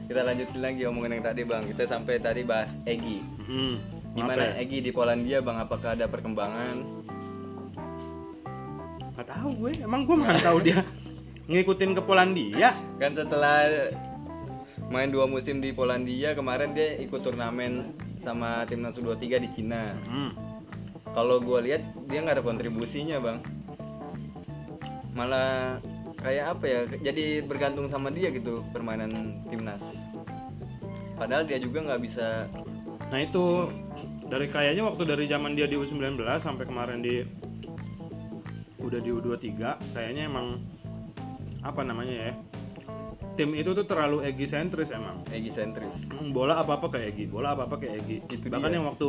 [0.03, 1.63] kita lanjutin lagi omongan yang tadi bang.
[1.73, 3.25] Kita sampai tadi bahas Egi.
[3.49, 3.81] Hmm,
[4.13, 4.61] gimana ya?
[4.61, 5.57] Egi di Polandia bang?
[5.57, 6.77] Apakah ada perkembangan?
[9.17, 9.73] Nggak tahu gue.
[9.81, 10.85] Emang gue mana tahu dia
[11.51, 12.71] ngikutin ke Polandia
[13.03, 13.67] kan setelah
[14.93, 17.93] main dua musim di Polandia kemarin dia ikut turnamen
[18.23, 19.99] sama timnas U23 di Cina.
[20.07, 20.33] Hmm.
[21.12, 23.39] kalau gue lihat dia nggak ada kontribusinya bang.
[25.12, 25.77] Malah
[26.25, 30.01] kayak apa ya jadi bergantung sama dia gitu permainan timnas.
[31.20, 32.49] Padahal dia juga nggak bisa
[33.12, 33.68] Nah itu
[34.33, 37.20] dari kayaknya waktu dari zaman dia di U19 sampai kemarin di
[38.81, 39.53] udah di U23
[39.93, 40.64] kayaknya emang
[41.61, 42.33] apa namanya ya
[43.43, 45.26] tim itu tuh terlalu egosentris emang.
[45.34, 48.18] Egosentris Hmm, bola apa apa kayak Egi bola apa apa kayak Egi.
[48.30, 48.78] Itu bahkan dia.
[48.78, 49.09] yang waktu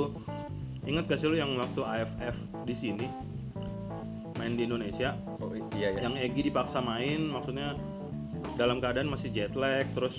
[0.90, 3.06] inget gak sih lu yang waktu AFF di sini?
[4.42, 5.14] Main di Indonesia.
[5.38, 7.78] Oh iya ya yang Egi dipaksa main maksudnya
[8.58, 10.18] dalam keadaan masih jet lag terus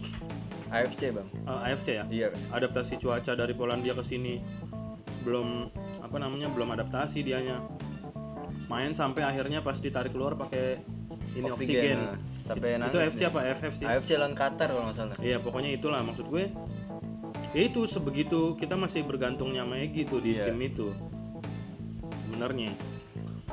[0.71, 1.27] AFC bang.
[1.51, 2.05] Eh, AFC ya?
[2.07, 2.29] Iya.
[2.55, 4.39] Adaptasi cuaca dari Polandia ke sini.
[5.27, 5.67] Belum
[5.99, 7.59] apa namanya belum adaptasi dianya.
[8.71, 10.79] Main sampai akhirnya pas ditarik keluar pakai
[11.35, 12.19] ini oksigen, nah.
[12.45, 13.29] Sampai itu nangis AFC dia.
[13.29, 13.39] apa?
[13.43, 15.17] AFF sih AFC lawan Qatar kalau nggak salah.
[15.19, 16.45] Iya pokoknya itulah maksud gue.
[17.55, 20.51] Ya itu sebegitu kita masih bergantungnya sama Egi tuh di Iya.
[20.51, 20.91] tim itu.
[22.25, 22.75] Sebenarnya.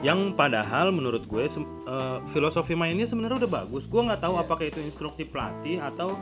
[0.02, 3.86] Yang padahal menurut gue eh, filosofi mainnya sebenarnya udah bagus.
[3.86, 4.44] Gue nggak tahu Iya.
[4.44, 6.18] apakah itu instruksi pelatih atau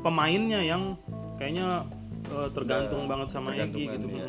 [0.00, 0.94] pemainnya yang
[1.36, 1.82] kayaknya
[2.26, 4.08] eh, tergantung Udah banget sama Egi tergantungan, gitu.
[4.12, 4.28] iya.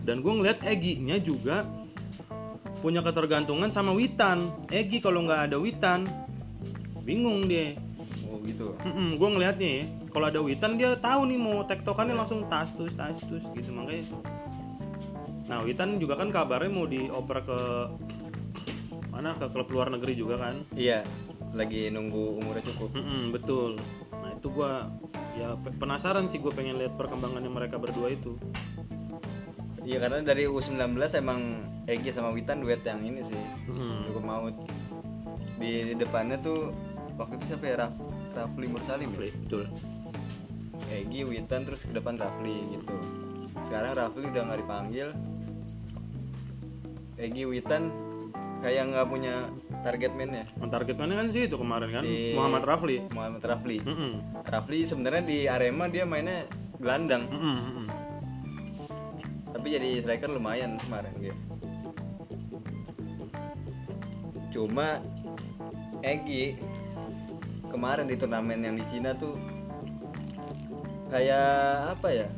[0.00, 1.56] dan gue ngeliat Egi-nya juga
[2.80, 4.40] punya ketergantungan sama Witan.
[4.68, 6.08] Egi kalau nggak ada Witan
[7.02, 7.74] bingung dia.
[8.30, 8.74] Oh gitu.
[9.16, 13.18] Gue ngelihatnya ya kalau ada Witan dia tahu nih mau tektokannya langsung tas tus tas
[13.26, 13.70] tus gitu.
[13.74, 14.06] Makanya
[15.50, 17.58] nah Witan juga kan kabarnya mau dioper ke
[19.10, 19.34] mana?
[19.34, 20.54] Ke klub luar negeri juga kan?
[20.74, 21.02] Iya
[21.50, 22.94] lagi nunggu umurnya cukup.
[22.94, 23.74] Mm-mm, betul.
[24.14, 24.86] Nah itu gua
[25.34, 28.38] ya pe- penasaran sih gue pengen lihat perkembangannya mereka berdua itu.
[29.82, 31.40] Iya karena dari U19 emang
[31.90, 33.42] Egi sama Witan duet yang ini sih.
[33.66, 34.06] Mm-mm.
[34.14, 34.54] cukup maut.
[35.58, 36.70] Di depannya tuh
[37.20, 37.92] waktu itu siapa ya Raf?
[38.32, 39.16] Rafli Mursalim ya?
[39.20, 39.62] Rafli, betul.
[40.88, 42.94] Egi Witan terus ke depan Rafli gitu.
[43.68, 45.08] Sekarang Rafli udah nggak dipanggil.
[47.20, 47.92] Egi Witan
[48.64, 49.34] kayak nggak punya
[49.80, 52.02] target man ya target mana kan sih itu kemarin kan?
[52.04, 52.96] Si- Muhammad Rafli.
[53.12, 53.76] Muhammad Rafli.
[53.80, 54.12] Mm-mm.
[54.44, 56.48] Rafli sebenarnya di Arema dia mainnya
[56.80, 57.28] gelandang.
[57.28, 57.86] Mm-mm, mm-mm.
[59.50, 61.36] tapi jadi striker lumayan kemarin dia
[64.50, 65.04] cuma
[66.00, 66.56] Egi
[67.70, 69.38] kemarin di turnamen yang di Cina tuh
[71.08, 71.46] kayak
[71.94, 72.28] apa ya?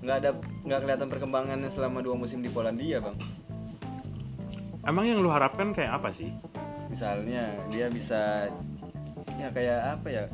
[0.00, 0.30] Nggak ada
[0.64, 3.16] nggak kelihatan perkembangannya selama dua musim di Polandia bang.
[4.82, 6.30] Emang yang lu harapkan kayak apa sih?
[6.88, 8.48] Misalnya dia bisa
[9.36, 10.24] ya kayak apa ya?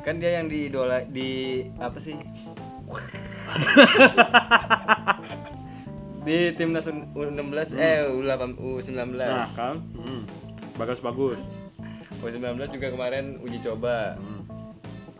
[0.00, 2.16] Kan dia yang di idola di apa sih?
[6.20, 9.80] Di timnas U- U16 eh U8 U19 nah kan?
[9.96, 10.28] Mm.
[10.76, 11.40] bagus bagus
[12.20, 14.42] U19 juga kemarin uji coba Mm.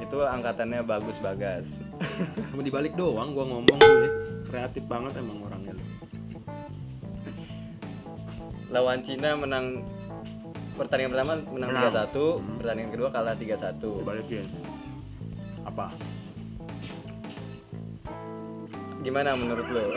[0.01, 1.77] itu angkatannya bagus bagas
[2.51, 4.07] Cuma dibalik doang gua ngomong gue
[4.45, 5.77] kreatif banget emang orangnya
[8.69, 9.83] lawan Cina menang
[10.75, 11.93] pertandingan pertama menang Menang.
[11.93, 14.47] 3-1 pertandingan kedua kalah 3-1 Dibalikin.
[15.63, 15.87] Apa?
[19.01, 19.97] gimana menurut lo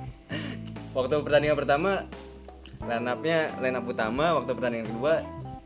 [0.96, 1.90] waktu pertandingan pertama
[2.80, 5.14] line up-nya line up utama waktu pertandingan kedua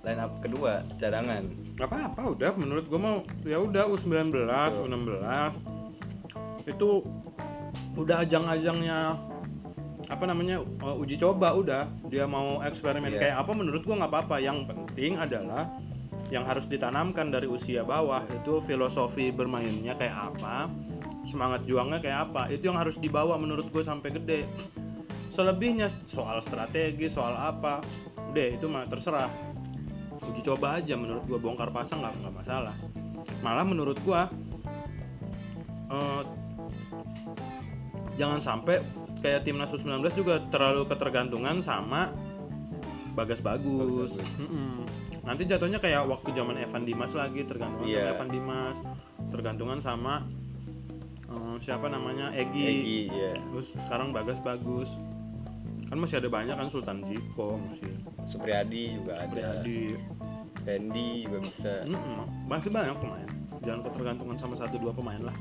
[0.04, 1.48] line up kedua cadangan.
[1.80, 2.52] Apa-apa udah.
[2.54, 4.30] Menurut gua mau ya udah U19,
[4.84, 5.08] U16
[6.64, 7.04] itu
[7.94, 9.16] udah ajang-ajangnya
[10.04, 11.88] apa namanya uh, uji coba udah.
[12.12, 13.20] Dia mau eksperimen Iya.
[13.32, 14.36] kayak apa menurut gua nggak apa-apa.
[14.38, 15.72] Yang penting adalah
[16.32, 20.68] yang harus ditanamkan dari usia bawah itu filosofi bermainnya kayak apa
[21.24, 22.52] semangat juangnya kayak apa.
[22.52, 24.44] Itu yang harus dibawa menurut gue sampai gede.
[25.32, 27.80] Selebihnya soal strategi soal apa
[28.30, 29.30] udah itu mah terserah
[30.24, 32.74] uji coba aja menurut gua bongkar pasang nggak nggak masalah
[33.40, 34.28] malah menurut gua
[35.88, 36.22] eh,
[38.14, 38.78] jangan sampai
[39.18, 42.12] kayak timnas U19 juga terlalu ketergantungan sama
[43.14, 43.78] Bagas Bagus.
[43.78, 44.38] Bagas Bagus.
[44.42, 44.82] Mm-mm.
[45.24, 47.96] Nanti jatuhnya kayak waktu zaman Evan Dimas lagi tergantungan Iya.
[47.96, 48.76] sama Evan Dimas,
[49.30, 50.14] tergantungan sama
[51.24, 52.62] eh, siapa namanya Egi.
[52.62, 54.90] Egi ya Terus sekarang Bagas Bagus.
[55.88, 57.92] Kan masih ada banyak kan Sultan Ziko masih
[58.24, 59.28] Supriyadi juga ada.
[59.30, 59.94] Priadi.
[60.64, 61.72] Fendi juga bisa.
[61.84, 63.28] Mm-mm, masih banyak pemain.
[63.60, 65.36] Jangan ketergantungan sama satu dua pemain lah.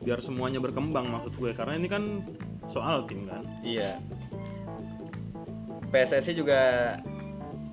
[0.00, 1.50] Biar semuanya berkembang maksud gue.
[1.50, 2.22] Karena ini kan
[2.70, 3.42] soal tim kan?
[3.66, 3.98] Iya.
[5.90, 6.94] PSSI juga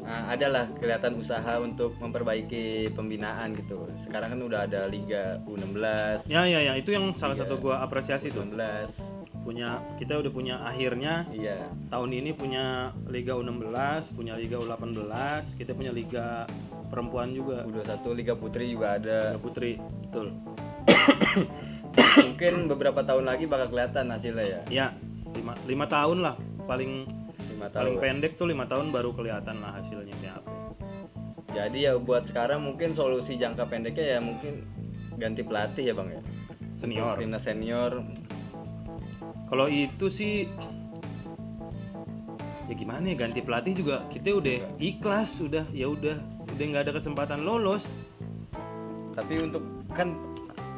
[0.02, 3.86] nah, adalah kelihatan usaha untuk memperbaiki pembinaan gitu.
[3.94, 6.74] Sekarang kan udah ada Liga U16 ya ya ya.
[6.74, 7.46] Itu yang salah Iya.
[7.46, 8.42] satu gue apresiasi tuh.
[8.42, 9.17] 19
[9.48, 11.24] punya kita udah punya akhirnya.
[11.32, 11.72] Iya.
[11.88, 16.44] Tahun ini punya Liga U16 punya Liga U18 kita punya Liga
[16.92, 17.64] perempuan juga.
[17.64, 19.32] U21 Liga Putri juga ada.
[19.32, 20.36] Liga Putri betul.
[22.28, 24.62] Mungkin beberapa tahun lagi bakal kelihatan hasilnya ya.
[24.68, 24.88] Ya
[25.32, 26.36] lima, lima tahun lah
[26.68, 27.08] paling
[27.56, 30.52] lima paling tahun pendek tuh lima tahun baru kelihatan lah hasilnya kayak apa.
[31.56, 34.68] Jadi ya buat sekarang mungkin solusi jangka pendeknya ya mungkin
[35.16, 36.22] ganti pelatih ya bang ya?
[36.78, 37.16] Senior.
[37.18, 37.92] Timnas senior
[39.48, 40.52] kalau itu sih
[42.68, 46.20] ya gimana ya ganti pelatih juga kita udah ikhlas udah ya udah
[46.52, 47.88] udah nggak ada kesempatan lolos.
[49.16, 49.64] Tapi untuk
[49.96, 50.14] kan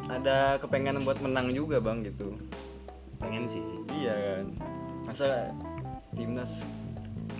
[0.06, 2.38] ada kepengenan buat menang juga bang gitu.
[3.18, 3.64] Pengen sih.
[3.90, 4.46] Iya kan.
[5.10, 5.50] Masa
[6.14, 6.62] timnas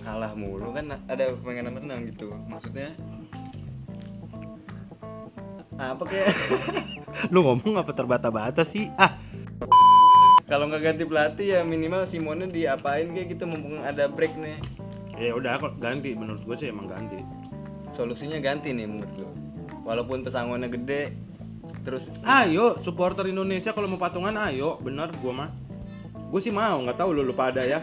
[0.02, 2.34] kalah mulu kan ada kepengenan menang gitu.
[2.50, 2.90] Maksudnya
[5.80, 6.28] apa kayak
[7.32, 8.90] lu ngomong apa terbata-bata sih?
[8.98, 9.16] Ah
[10.50, 14.58] kalau nggak ganti pelatih ya minimal Simonnya diapain kayak gitu mumpung ada break nih.
[15.14, 16.18] Ya udah kok ganti?
[16.18, 17.22] Menurut gue sih emang ganti.
[17.94, 19.30] Solusinya ganti nih menurut lo
[19.86, 21.16] walaupun pesangonnya gede
[21.80, 24.82] terus ayo supporter Indonesia kalau mau patungan ayo.
[24.82, 25.54] Bener gue mah.
[26.34, 27.78] Gue sih mau nggak tahu lu lupa ada ya.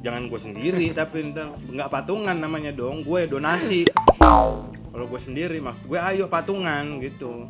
[0.00, 3.04] Jangan gue sendiri tapi nggak patungan namanya dong.
[3.04, 3.92] Gue donasi.
[4.16, 7.44] Kalau gue sendiri mah gue ayo patungan gitu.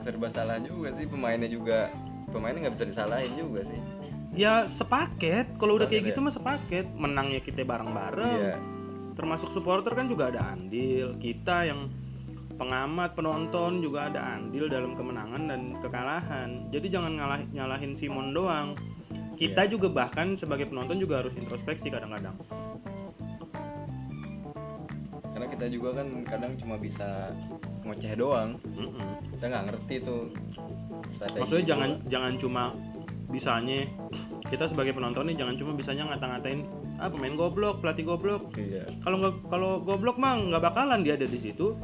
[0.00, 1.92] Serba salah juga sih pemainnya juga
[2.34, 3.80] pemainnya nggak bisa disalahin juga sih.
[4.34, 5.54] Ya sepaket.
[5.62, 6.26] Kalau udah kayak gitu ya?
[6.26, 6.86] mah sepaket.
[6.98, 8.42] Menangnya kita bareng-bareng.
[8.42, 8.56] Iya.
[9.14, 11.14] Termasuk supporter kan juga ada andil.
[11.22, 11.86] Kita yang
[12.58, 16.66] pengamat penonton juga ada andil dalam kemenangan dan kekalahan.
[16.74, 18.74] Jadi jangan ngalah nyalahin Simon doang.
[19.38, 22.34] Kita juga bahkan sebagai penonton juga harus introspeksi kadang-kadang.
[25.34, 27.34] Karena kita juga kan kadang cuma bisa
[27.84, 28.56] ngoceh doang.
[28.74, 29.08] Mm-mm.
[29.36, 30.22] kita nggak ngerti tuh
[31.14, 31.40] strategi.
[31.44, 31.72] Maksudnya juga.
[31.72, 32.62] jangan jangan cuma
[33.28, 33.78] bisanya
[34.46, 36.60] kita sebagai penonton nih jangan cuma bisanya ngata-ngatain
[37.02, 38.54] ah pemain goblok pelatih goblok.
[38.56, 38.86] Iya.
[39.02, 41.76] Kalau nggak kalau goblok mah nggak bakalan dia ada di situ.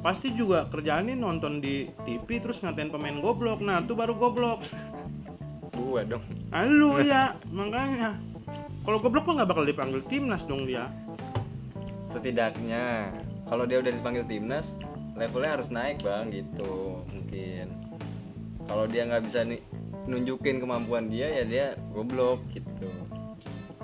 [0.00, 3.60] Pasti juga kerjaannya nonton di TV terus ngatain pemain goblok.
[3.60, 4.64] Nah itu baru goblok.
[5.76, 6.24] Gua dong.
[6.52, 8.16] Ah, lu ya makanya.
[8.80, 10.88] Kalau goblok mah nggak bakal dipanggil timnas dong dia.
[12.04, 13.12] Setidaknya
[13.46, 14.72] kalau dia udah dipanggil timnas
[15.20, 17.66] levelnya harus naik bang gitu mungkin.
[18.64, 19.60] Kalau dia nggak bisa nih
[20.08, 22.88] nunjukin kemampuan dia ya dia goblok gitu.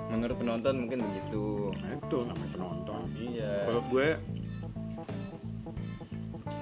[0.09, 1.69] Menurut penonton mungkin begitu.
[1.77, 3.01] Itu namanya penonton.
[3.13, 3.53] Iya.
[3.69, 4.07] Kalau gue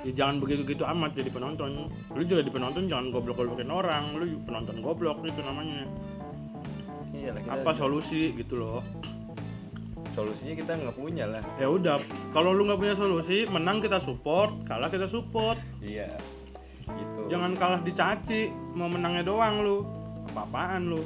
[0.06, 1.88] ya jangan begitu-gitu amat jadi penonton.
[2.12, 4.20] Lu juga di penonton jangan goblok-goblokin orang.
[4.20, 5.88] Lu penonton goblok itu namanya.
[7.16, 8.84] Iya apa solusi gitu loh
[10.16, 11.44] solusinya kita nggak punya lah.
[11.60, 12.00] Ya udah
[12.32, 15.60] kalau lu nggak punya solusi menang kita support kalah kita support.
[15.84, 16.16] Iya
[16.88, 17.20] gitu.
[17.28, 19.78] Jangan kalah dicaci mau menangnya doang lu.
[20.32, 21.02] Apa-apaan lu?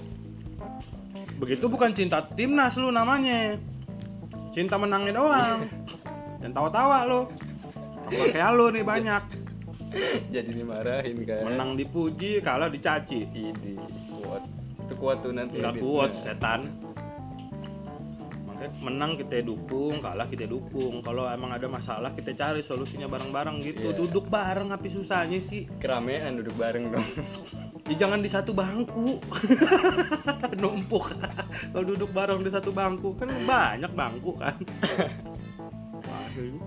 [1.42, 3.58] Begitu bukan cinta timnas lu namanya.
[4.54, 5.60] Cinta menangnya doang.
[6.40, 7.22] Dan tawa-tawa lu.
[8.06, 9.24] Sama kayak lu nih banyak?
[10.30, 13.26] Jadi dimarahin kan menang dipuji kalah dicaci.
[13.26, 13.74] Ini
[14.22, 14.44] kuat.
[14.86, 16.89] Itu kuat tuh nanti nggak kuat setan
[18.84, 21.00] menang kita dukung kalah kita dukung.
[21.00, 23.92] Kalau emang ada masalah kita cari solusinya bareng-bareng gitu.
[23.92, 23.96] Iya.
[23.96, 25.66] duduk bareng apa susahnya sih?
[25.80, 27.08] Keramaian duduk bareng dong.
[27.88, 29.18] Ya, jangan di satu bangku.
[30.62, 31.16] Numpuk.
[31.72, 34.56] Kalau duduk bareng di satu bangku kan banyak bangku kan?
[36.10, 36.58] Waduh,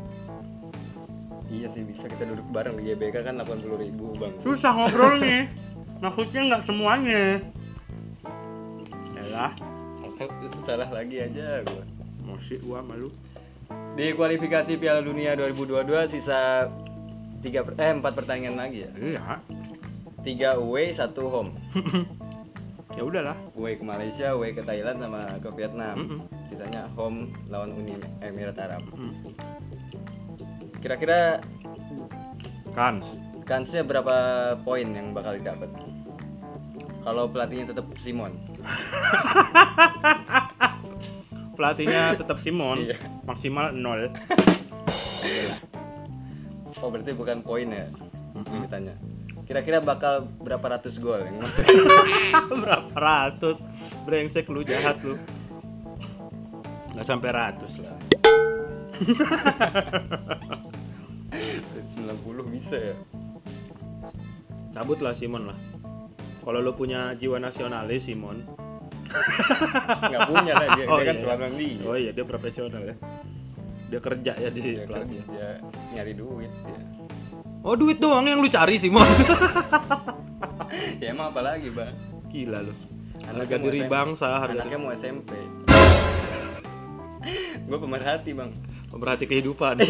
[1.51, 4.33] iya sih bisa kita duduk bareng di GBK kan 80 ribu bang.
[4.43, 5.47] Susah ngobrolnya.
[6.03, 7.25] Maksudnya nggak semuanya.
[9.15, 9.55] Yalah,
[10.69, 11.85] salah lagi aja gua.
[12.23, 13.11] Emosi gua malu
[13.93, 16.65] di kualifikasi Piala Dunia 2022 sisa
[17.45, 18.91] tiga eh empat pertandingan lagi ya?
[18.97, 19.23] Iya.
[20.23, 21.53] Tiga away satu home.
[22.93, 23.33] Ya udahlah.
[23.57, 25.97] Away ke Malaysia away ke Thailand sama ke Vietnam.
[25.97, 26.21] Mm-mm.
[26.45, 28.85] sisanya home lawan Uni Emirat Arab.
[28.93, 29.33] Hmm.
[30.85, 31.41] kira-kira
[32.77, 33.09] kans
[33.49, 34.13] kansnya berapa
[34.61, 35.73] poin yang bakal didapat?
[37.01, 38.37] Kalau pelatihnya tetap Simon
[41.63, 42.91] pelatihnya tetap Simon.
[42.91, 42.99] Iya.
[43.23, 44.11] maksimal nol.
[46.83, 47.87] Oh berarti bukan poin ya?
[48.35, 48.99] Ini ditanya.
[49.47, 51.63] Kira-kira bakal berapa ratus gol yang masuk?
[52.63, 53.63] Berapa ratus?
[54.07, 55.19] Brengsek lu jahat lu.
[56.95, 57.99] Nggak sampai ratus lah.
[62.03, 62.95] 90 bisa ya?
[64.73, 65.59] Cabut lah Simon lah
[66.43, 68.43] kalau lu punya jiwa nasionalis Simon.
[70.11, 71.23] Nggak punya lah dia, Oh, dia kan iya.
[71.23, 72.97] selama di oh iya dia profesional ya.
[73.93, 75.21] Dia kerja ya di dia, pelatih.
[75.29, 75.49] dia
[75.93, 76.81] nyari duit dia.
[77.63, 79.07] oh duit doang yang lu cari Simon.
[81.03, 81.93] Ya emang apa lagi bang?
[82.33, 82.73] Gila lu.
[83.29, 83.93] Harga diri SMP.
[83.93, 85.31] bangsa harga anaknya mau SMP
[87.69, 88.51] gue pemerhati bang.
[88.89, 89.85] Pemerhati kehidupan.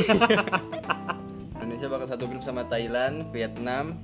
[1.62, 3.98] Indonesia bakal satu grup sama Thailand Vietnam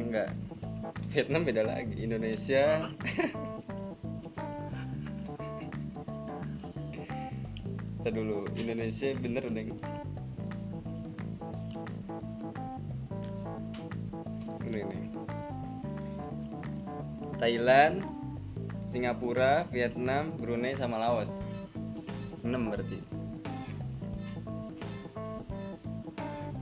[0.00, 0.32] enggak.
[1.12, 1.92] Vietnam beda lagi.
[2.00, 2.80] Indonesia.
[8.00, 8.48] Ntar dulu.
[8.56, 9.76] Indonesia bener deng
[14.70, 15.02] ini nih
[17.42, 18.06] Thailand
[18.86, 21.30] Singapura Vietnam Brunei sama Laos.
[22.42, 22.98] 6 berarti.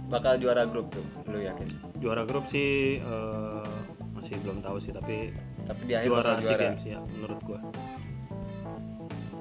[0.09, 3.72] Bakal juara grup tuh lu yakin Juara grup sih eh,
[4.18, 5.30] masih belum tahu sih tapi
[5.66, 7.61] tapi di akhir juara juara Games ya menurut gua.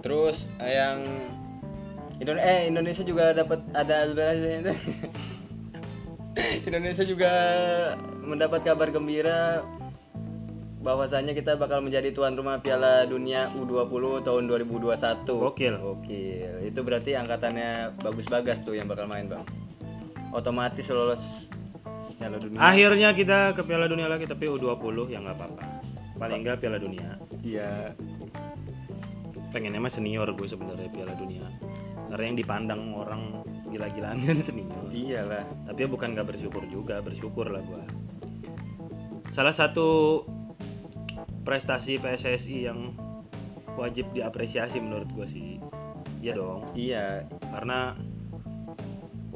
[0.05, 1.01] terus eh, yang
[2.17, 4.05] Indone eh Indonesia juga dapat ada
[6.69, 7.33] Indonesia juga
[8.21, 9.65] mendapat kabar gembira
[10.81, 15.25] bahwasanya kita bakal menjadi tuan rumah Piala Dunia U20 tahun 2021.
[15.27, 15.75] Gokil.
[15.75, 16.53] Gokil.
[16.63, 19.43] Itu berarti angkatannya bagus bagas tuh yang bakal main, Bang.
[20.31, 21.49] Otomatis lolos
[22.17, 22.57] Piala Dunia.
[22.59, 25.63] Akhirnya kita ke Piala Dunia lagi tapi U20 ya nggak apa-apa.
[26.17, 27.15] Paling nggak Piala Dunia.
[27.45, 27.93] Iya.
[29.53, 31.45] Pengennya mah senior gue sebenarnya Piala Dunia.
[32.07, 33.21] Karena yang dipandang orang
[33.67, 34.87] gila-gilaan kan senior.
[34.89, 35.45] Iyalah.
[35.69, 37.83] Tapi ya bukan nggak bersyukur juga, bersyukur lah gua.
[39.35, 40.23] Salah satu
[41.43, 42.95] prestasi PSSI yang
[43.77, 45.59] wajib diapresiasi menurut gua sih.
[46.23, 46.71] Iya dong.
[46.73, 47.27] Iya.
[47.51, 47.93] Karena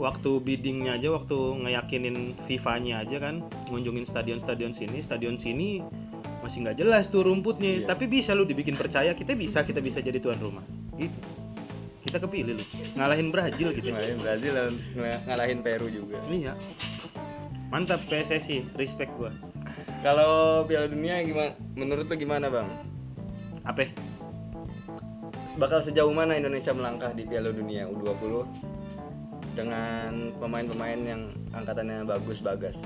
[0.02, 5.86] waktu biddingnya aja, waktu ngeyakinin FIFA-nya aja kan, ngunjungin stadion-stadion sini, stadion sini
[6.41, 7.86] masih nggak jelas tuh rumputnya.
[7.86, 7.93] Iya.
[7.93, 10.66] Tapi bisa lu dibikin percaya, kita bisa, kita bisa jadi tuan rumah.
[10.97, 11.14] Gitu.
[12.02, 12.66] Kita kepilih lu,
[12.97, 13.93] ngalahin Brazil gitu.
[13.93, 14.54] Ngalahin Brazil
[15.30, 16.18] ngalahin Peru juga.
[16.26, 16.58] Iya.
[17.70, 19.30] Mantap PSSI, respect gua.
[20.02, 21.54] Kalau Piala Dunia gimana?
[21.78, 22.68] Menurut lu gimana, Bang?
[23.62, 24.12] Apa?
[25.62, 28.47] bakal sejauh mana Indonesia melangkah di Piala Dunia U20
[29.52, 31.22] dengan pemain-pemain yang
[31.52, 32.80] angkatannya bagus bagas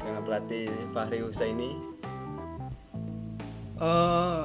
[0.00, 1.90] dengan pelatih Fahri Husaini
[3.80, 4.44] Eh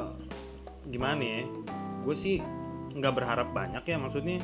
[0.88, 1.44] gimana ya?
[2.08, 2.40] Gue sih
[2.96, 4.40] nggak berharap banyak ya maksudnya.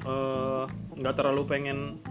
[0.00, 0.64] eh
[0.98, 2.02] nggak terlalu pengen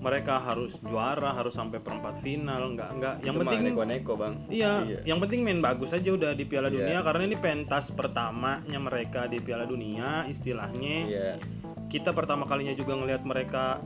[0.00, 3.14] mereka harus juara, harus sampai perempat final, nggak nggak.
[3.20, 4.72] Yang itu penting neko-neko bang Iya,
[5.04, 6.76] yang penting main bagus aja udah di Piala Iya.
[6.80, 10.96] Dunia karena ini pentas pertamanya mereka di Piala Dunia istilahnya.
[11.04, 11.30] iya
[11.86, 13.84] Kita pertama kalinya juga ngelihat mereka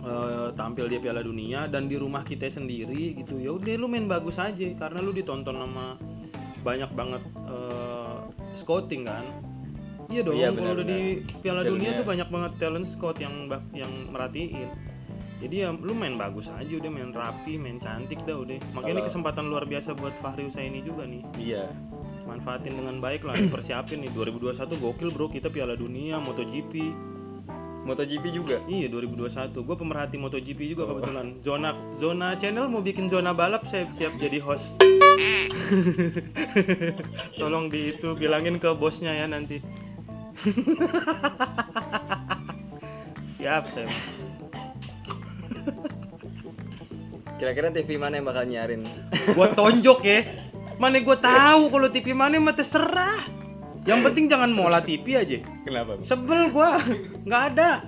[0.00, 3.38] eh, tampil di Piala Dunia dan di rumah kita sendiri gitu.
[3.38, 5.94] Ya udah lu main bagus aja karena lu ditonton sama
[6.60, 8.16] banyak banget eh,
[8.58, 9.22] scouting kan.
[10.08, 11.20] Iya dong, Iya, kalau udah di.
[11.44, 11.98] Piala Dunia Dunia.
[12.00, 14.97] tuh banyak banget talent scout yang yang merhatiin.
[15.38, 18.58] Jadi ya lu main bagus aja udah main rapi, main cantik dah udah.
[18.74, 21.22] Makanya ini kesempatan luar biasa buat Fahri Husaini juga nih.
[21.38, 21.70] iya
[22.26, 26.74] Manfaatin dengan baik lah, dipersiapin nih 2021 gokil bro kita Piala Dunia, MotoGP.
[27.86, 29.64] MotoGP juga Iya 2021.
[29.64, 31.40] Gue pemerhati MotoGP juga kebetulan.
[31.40, 34.66] Zona zona channel mau bikin zona balap saya siap jadi host.
[37.40, 39.62] Tolong di itu bilangin ke bosnya ya nanti.
[43.40, 43.88] siap saya.
[47.38, 48.82] Kira-kira TV mana yang bakal nyarin
[49.32, 50.20] Gua tonjok ya.
[50.78, 53.18] Mana gue tahu kalau TV mana mah terserah.
[53.82, 55.38] Yang penting jangan mola TV aja.
[55.64, 56.06] kenapa bang?
[56.06, 56.78] Sebel gua,
[57.24, 57.82] nggak ada.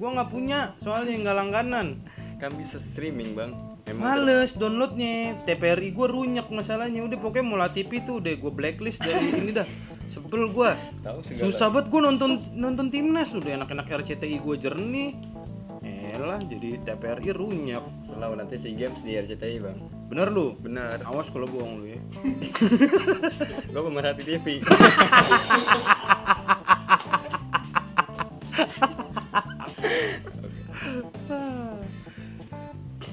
[0.00, 1.86] Gua nggak punya, soalnya nggak langganan.
[2.40, 3.52] kan bisa streaming bang
[3.84, 7.02] Emang Males downloadnya, TPRI gua runyek masalahnya.
[7.04, 9.66] Udah pokoknya mola TV tuh udah gue blacklist dari ini dah.
[10.14, 10.78] Sebel gua.
[11.02, 15.10] tahu segala Susah banget gua nonton nonton timnas udah enak-enak RCTI gua jernih.
[16.20, 17.80] Elah jadi TPRI runyek.
[18.04, 19.78] selalu nanti si games di RCTI bang
[20.12, 20.52] Bener lu?
[20.60, 22.00] benar Awas kalau bohong lu ya.
[23.72, 24.46] gue pemerhati TV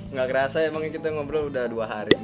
[0.08, 2.16] nggak kerasa emang kita ngobrol udah dua hari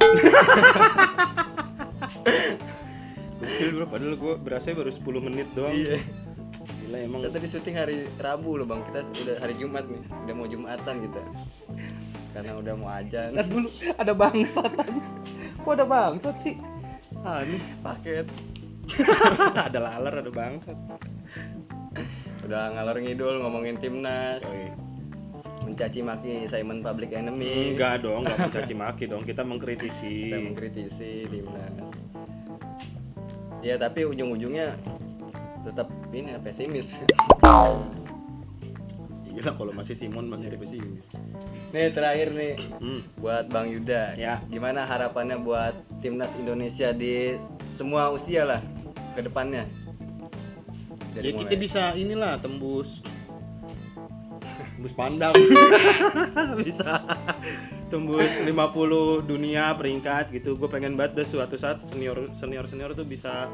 [3.38, 5.70] Gokil bro, padahal gua berasa baru 10 menit doang.
[5.70, 6.00] iya
[6.84, 10.34] Gila emang kita tadi syuting hari Rabu loh bang kita udah hari Jumat nih udah
[10.36, 11.22] mau Jumatan kita
[12.36, 15.02] karena udah mau ajan Ntar dulu ada bangsat aja.
[15.64, 16.54] Kok ada bangsat sih?
[17.24, 18.28] Ah, ini paket
[19.72, 20.76] ada laler, ada bangsat.
[22.44, 24.68] udah ngalor ngidul ngomongin timnas Yoi.
[25.64, 29.24] mencaci maki Simon Public Enemy Enggak dong, enggak mencaci maki dong.
[29.24, 30.28] Kita mengkritisi.
[30.28, 31.88] kita mengkritisi timnas
[33.64, 34.76] ya tapi ujung-ujungnya
[35.64, 36.94] tetap ini pesimis.
[39.26, 41.06] Gila kalau masih Simon bang jadi pesimis.
[41.74, 42.54] nih terakhir nih.
[42.78, 43.02] Hmm.
[43.18, 44.14] buat Bang Yuda.
[44.14, 44.38] Ya.
[44.46, 47.34] gimana harapannya buat timnas Indonesia di
[47.74, 48.62] semua usia lah
[49.12, 49.66] ke depannya?
[51.14, 53.02] Ya Dari kita mulai- bisa inilah tembus.
[54.74, 55.34] Tembus pandang.
[56.66, 57.00] Bisa.
[57.88, 58.50] Tembus 50
[59.22, 60.58] dunia peringkat gitu.
[60.58, 63.46] Gue pengen banget deh suatu saat senior senior senior tuh bisa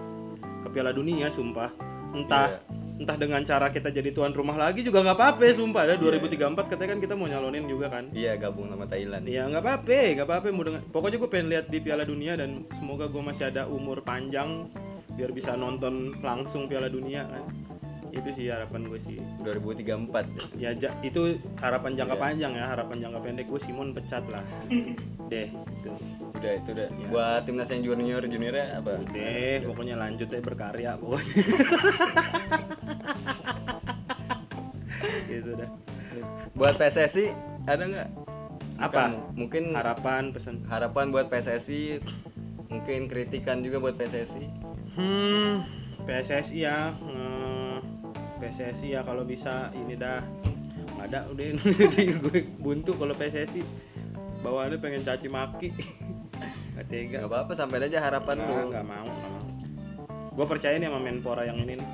[0.64, 1.70] ke Piala Dunia sumpah
[2.12, 2.58] entah
[3.00, 6.36] entah dengan cara kita jadi tuan rumah lagi juga nggak apa-apa sumpah ada 2034
[6.68, 9.24] katanya kan kita mau nyalonin juga kan Iya gabung sama Thailand.
[9.24, 10.46] Iya nggak apa-apa, nggak apa-apa.
[10.50, 14.02] Mau dengan, pokoknya gue pengen lihat di Piala Dunia dan semoga gue masih ada umur
[14.02, 14.68] panjang
[15.10, 17.44] biar bisa nonton langsung Piala Dunia kan.
[18.10, 19.16] Itu sih harapan gue sih.
[19.40, 20.58] 2034.
[20.58, 22.22] Ya ja- itu harapan jangka Iya.
[22.22, 24.44] panjang ya, harapan jangka pendek gue Simon pecat lah.
[25.32, 25.92] Deh, itu.
[26.40, 26.88] Udah itu udah.
[26.88, 27.06] Iya.
[27.08, 28.92] Buat timnas yang junior juniornya apa?
[29.06, 31.30] Deh, pokoknya lanjut deh berkarya pokoknya.
[35.28, 35.70] gitu dah.
[36.52, 37.32] Buat PSSI
[37.64, 38.08] ada nggak?
[38.80, 39.12] Apa?
[39.36, 40.64] Mungkin Harapan pesan.
[40.66, 42.00] harapan buat PSSI
[42.70, 44.46] mungkin kritikan juga buat PSSI
[44.90, 45.62] Hmm,
[46.02, 47.78] PSSI ya, eh,
[48.38, 50.18] PSSI ya kalau bisa ini dah
[50.98, 51.44] ada udah
[52.26, 53.62] gue buntu kalau PSSI
[54.40, 55.68] bawaannya pengen caci maki.
[56.74, 57.16] Nggak tega.
[57.20, 58.44] Nggak apa-apa sampai aja harapan lu.
[58.48, 59.44] nggak nggak mau nggak mau.
[60.30, 61.88] Gue percaya nih sama Menpora yang ini nih.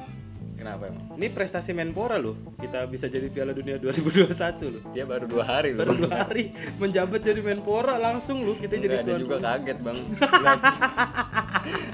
[0.56, 1.04] kenapa emang?
[1.18, 2.32] Ini prestasi Menpora loh.
[2.56, 4.32] Kita bisa jadi Piala Dunia 2021
[4.70, 4.82] loh.
[4.90, 6.48] Dia baru dua hari baru loh dua hari.
[6.78, 8.54] Menjabat jadi Menpora langsung loh.
[8.54, 9.48] Kita jadi Enggak, dia tuan juga rumah.
[9.52, 9.98] kaget bang.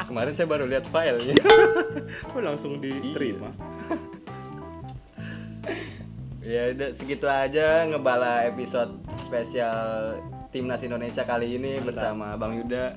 [0.07, 1.35] Kemarin saya baru lihat filenya.
[2.31, 3.51] Kok langsung diterima?
[6.43, 10.19] Ya udah segitu aja ngebala episode spesial
[10.53, 12.97] timnas Indonesia kali ini bersama Bang Yuda.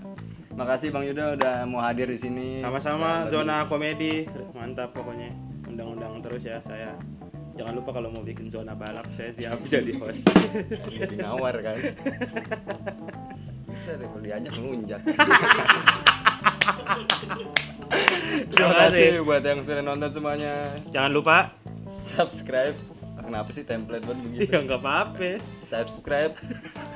[0.52, 2.60] Makasih Bang Yuda udah mau hadir di sini.
[2.60, 4.28] Sama-sama zona komedi.
[4.52, 5.32] Mantap pokoknya.
[5.66, 6.96] Undang-undang terus ya saya.
[7.56, 10.28] Jangan lupa kalau mau bikin zona balap saya siap jadi host.
[10.28, 11.76] lebih- lebih nawar kan?
[13.72, 15.00] Bisa deh kalau diajak ngelunjak
[18.52, 19.22] terima kasih.
[19.22, 20.54] buat yang sudah nonton semuanya.
[20.90, 21.38] Jangan lupa
[21.88, 22.76] subscribe
[23.26, 25.42] kenapa sih template buat begitu ya nggak apa-apa.
[25.66, 26.34] subscribe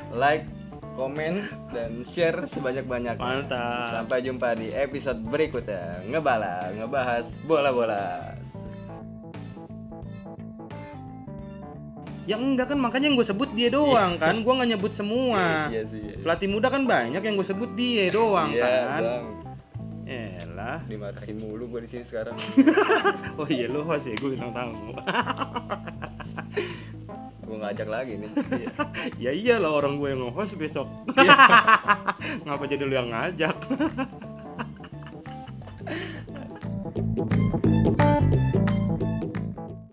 [0.10, 0.46] like
[0.94, 3.88] komen dan share sebanyak-banyaknya Mantap.
[3.90, 8.36] sampai jumpa di episode berikutnya ngebala ngebahas bola-bola
[12.30, 14.46] Ya enggak kan makanya yang gue sebut dia doang kan.
[14.46, 15.66] Gua nggak nyebut semua.
[15.66, 16.16] iya sih iya.
[16.22, 19.02] Pelatih muda kan banyak yang gue sebut dia doang iya kan.
[19.02, 19.26] bang
[20.10, 20.78] Elah.
[20.86, 22.34] dimarahin mulu gue di sini sekarang
[23.42, 24.94] Oh iya lu host ya gue bintang tamu.
[27.50, 28.70] gue ngajak lagi nih Iya.
[29.26, 30.86] ya iyalah orang gue yang nge-host besok.
[32.46, 33.58] Ngapa jadi lu yang ngajak?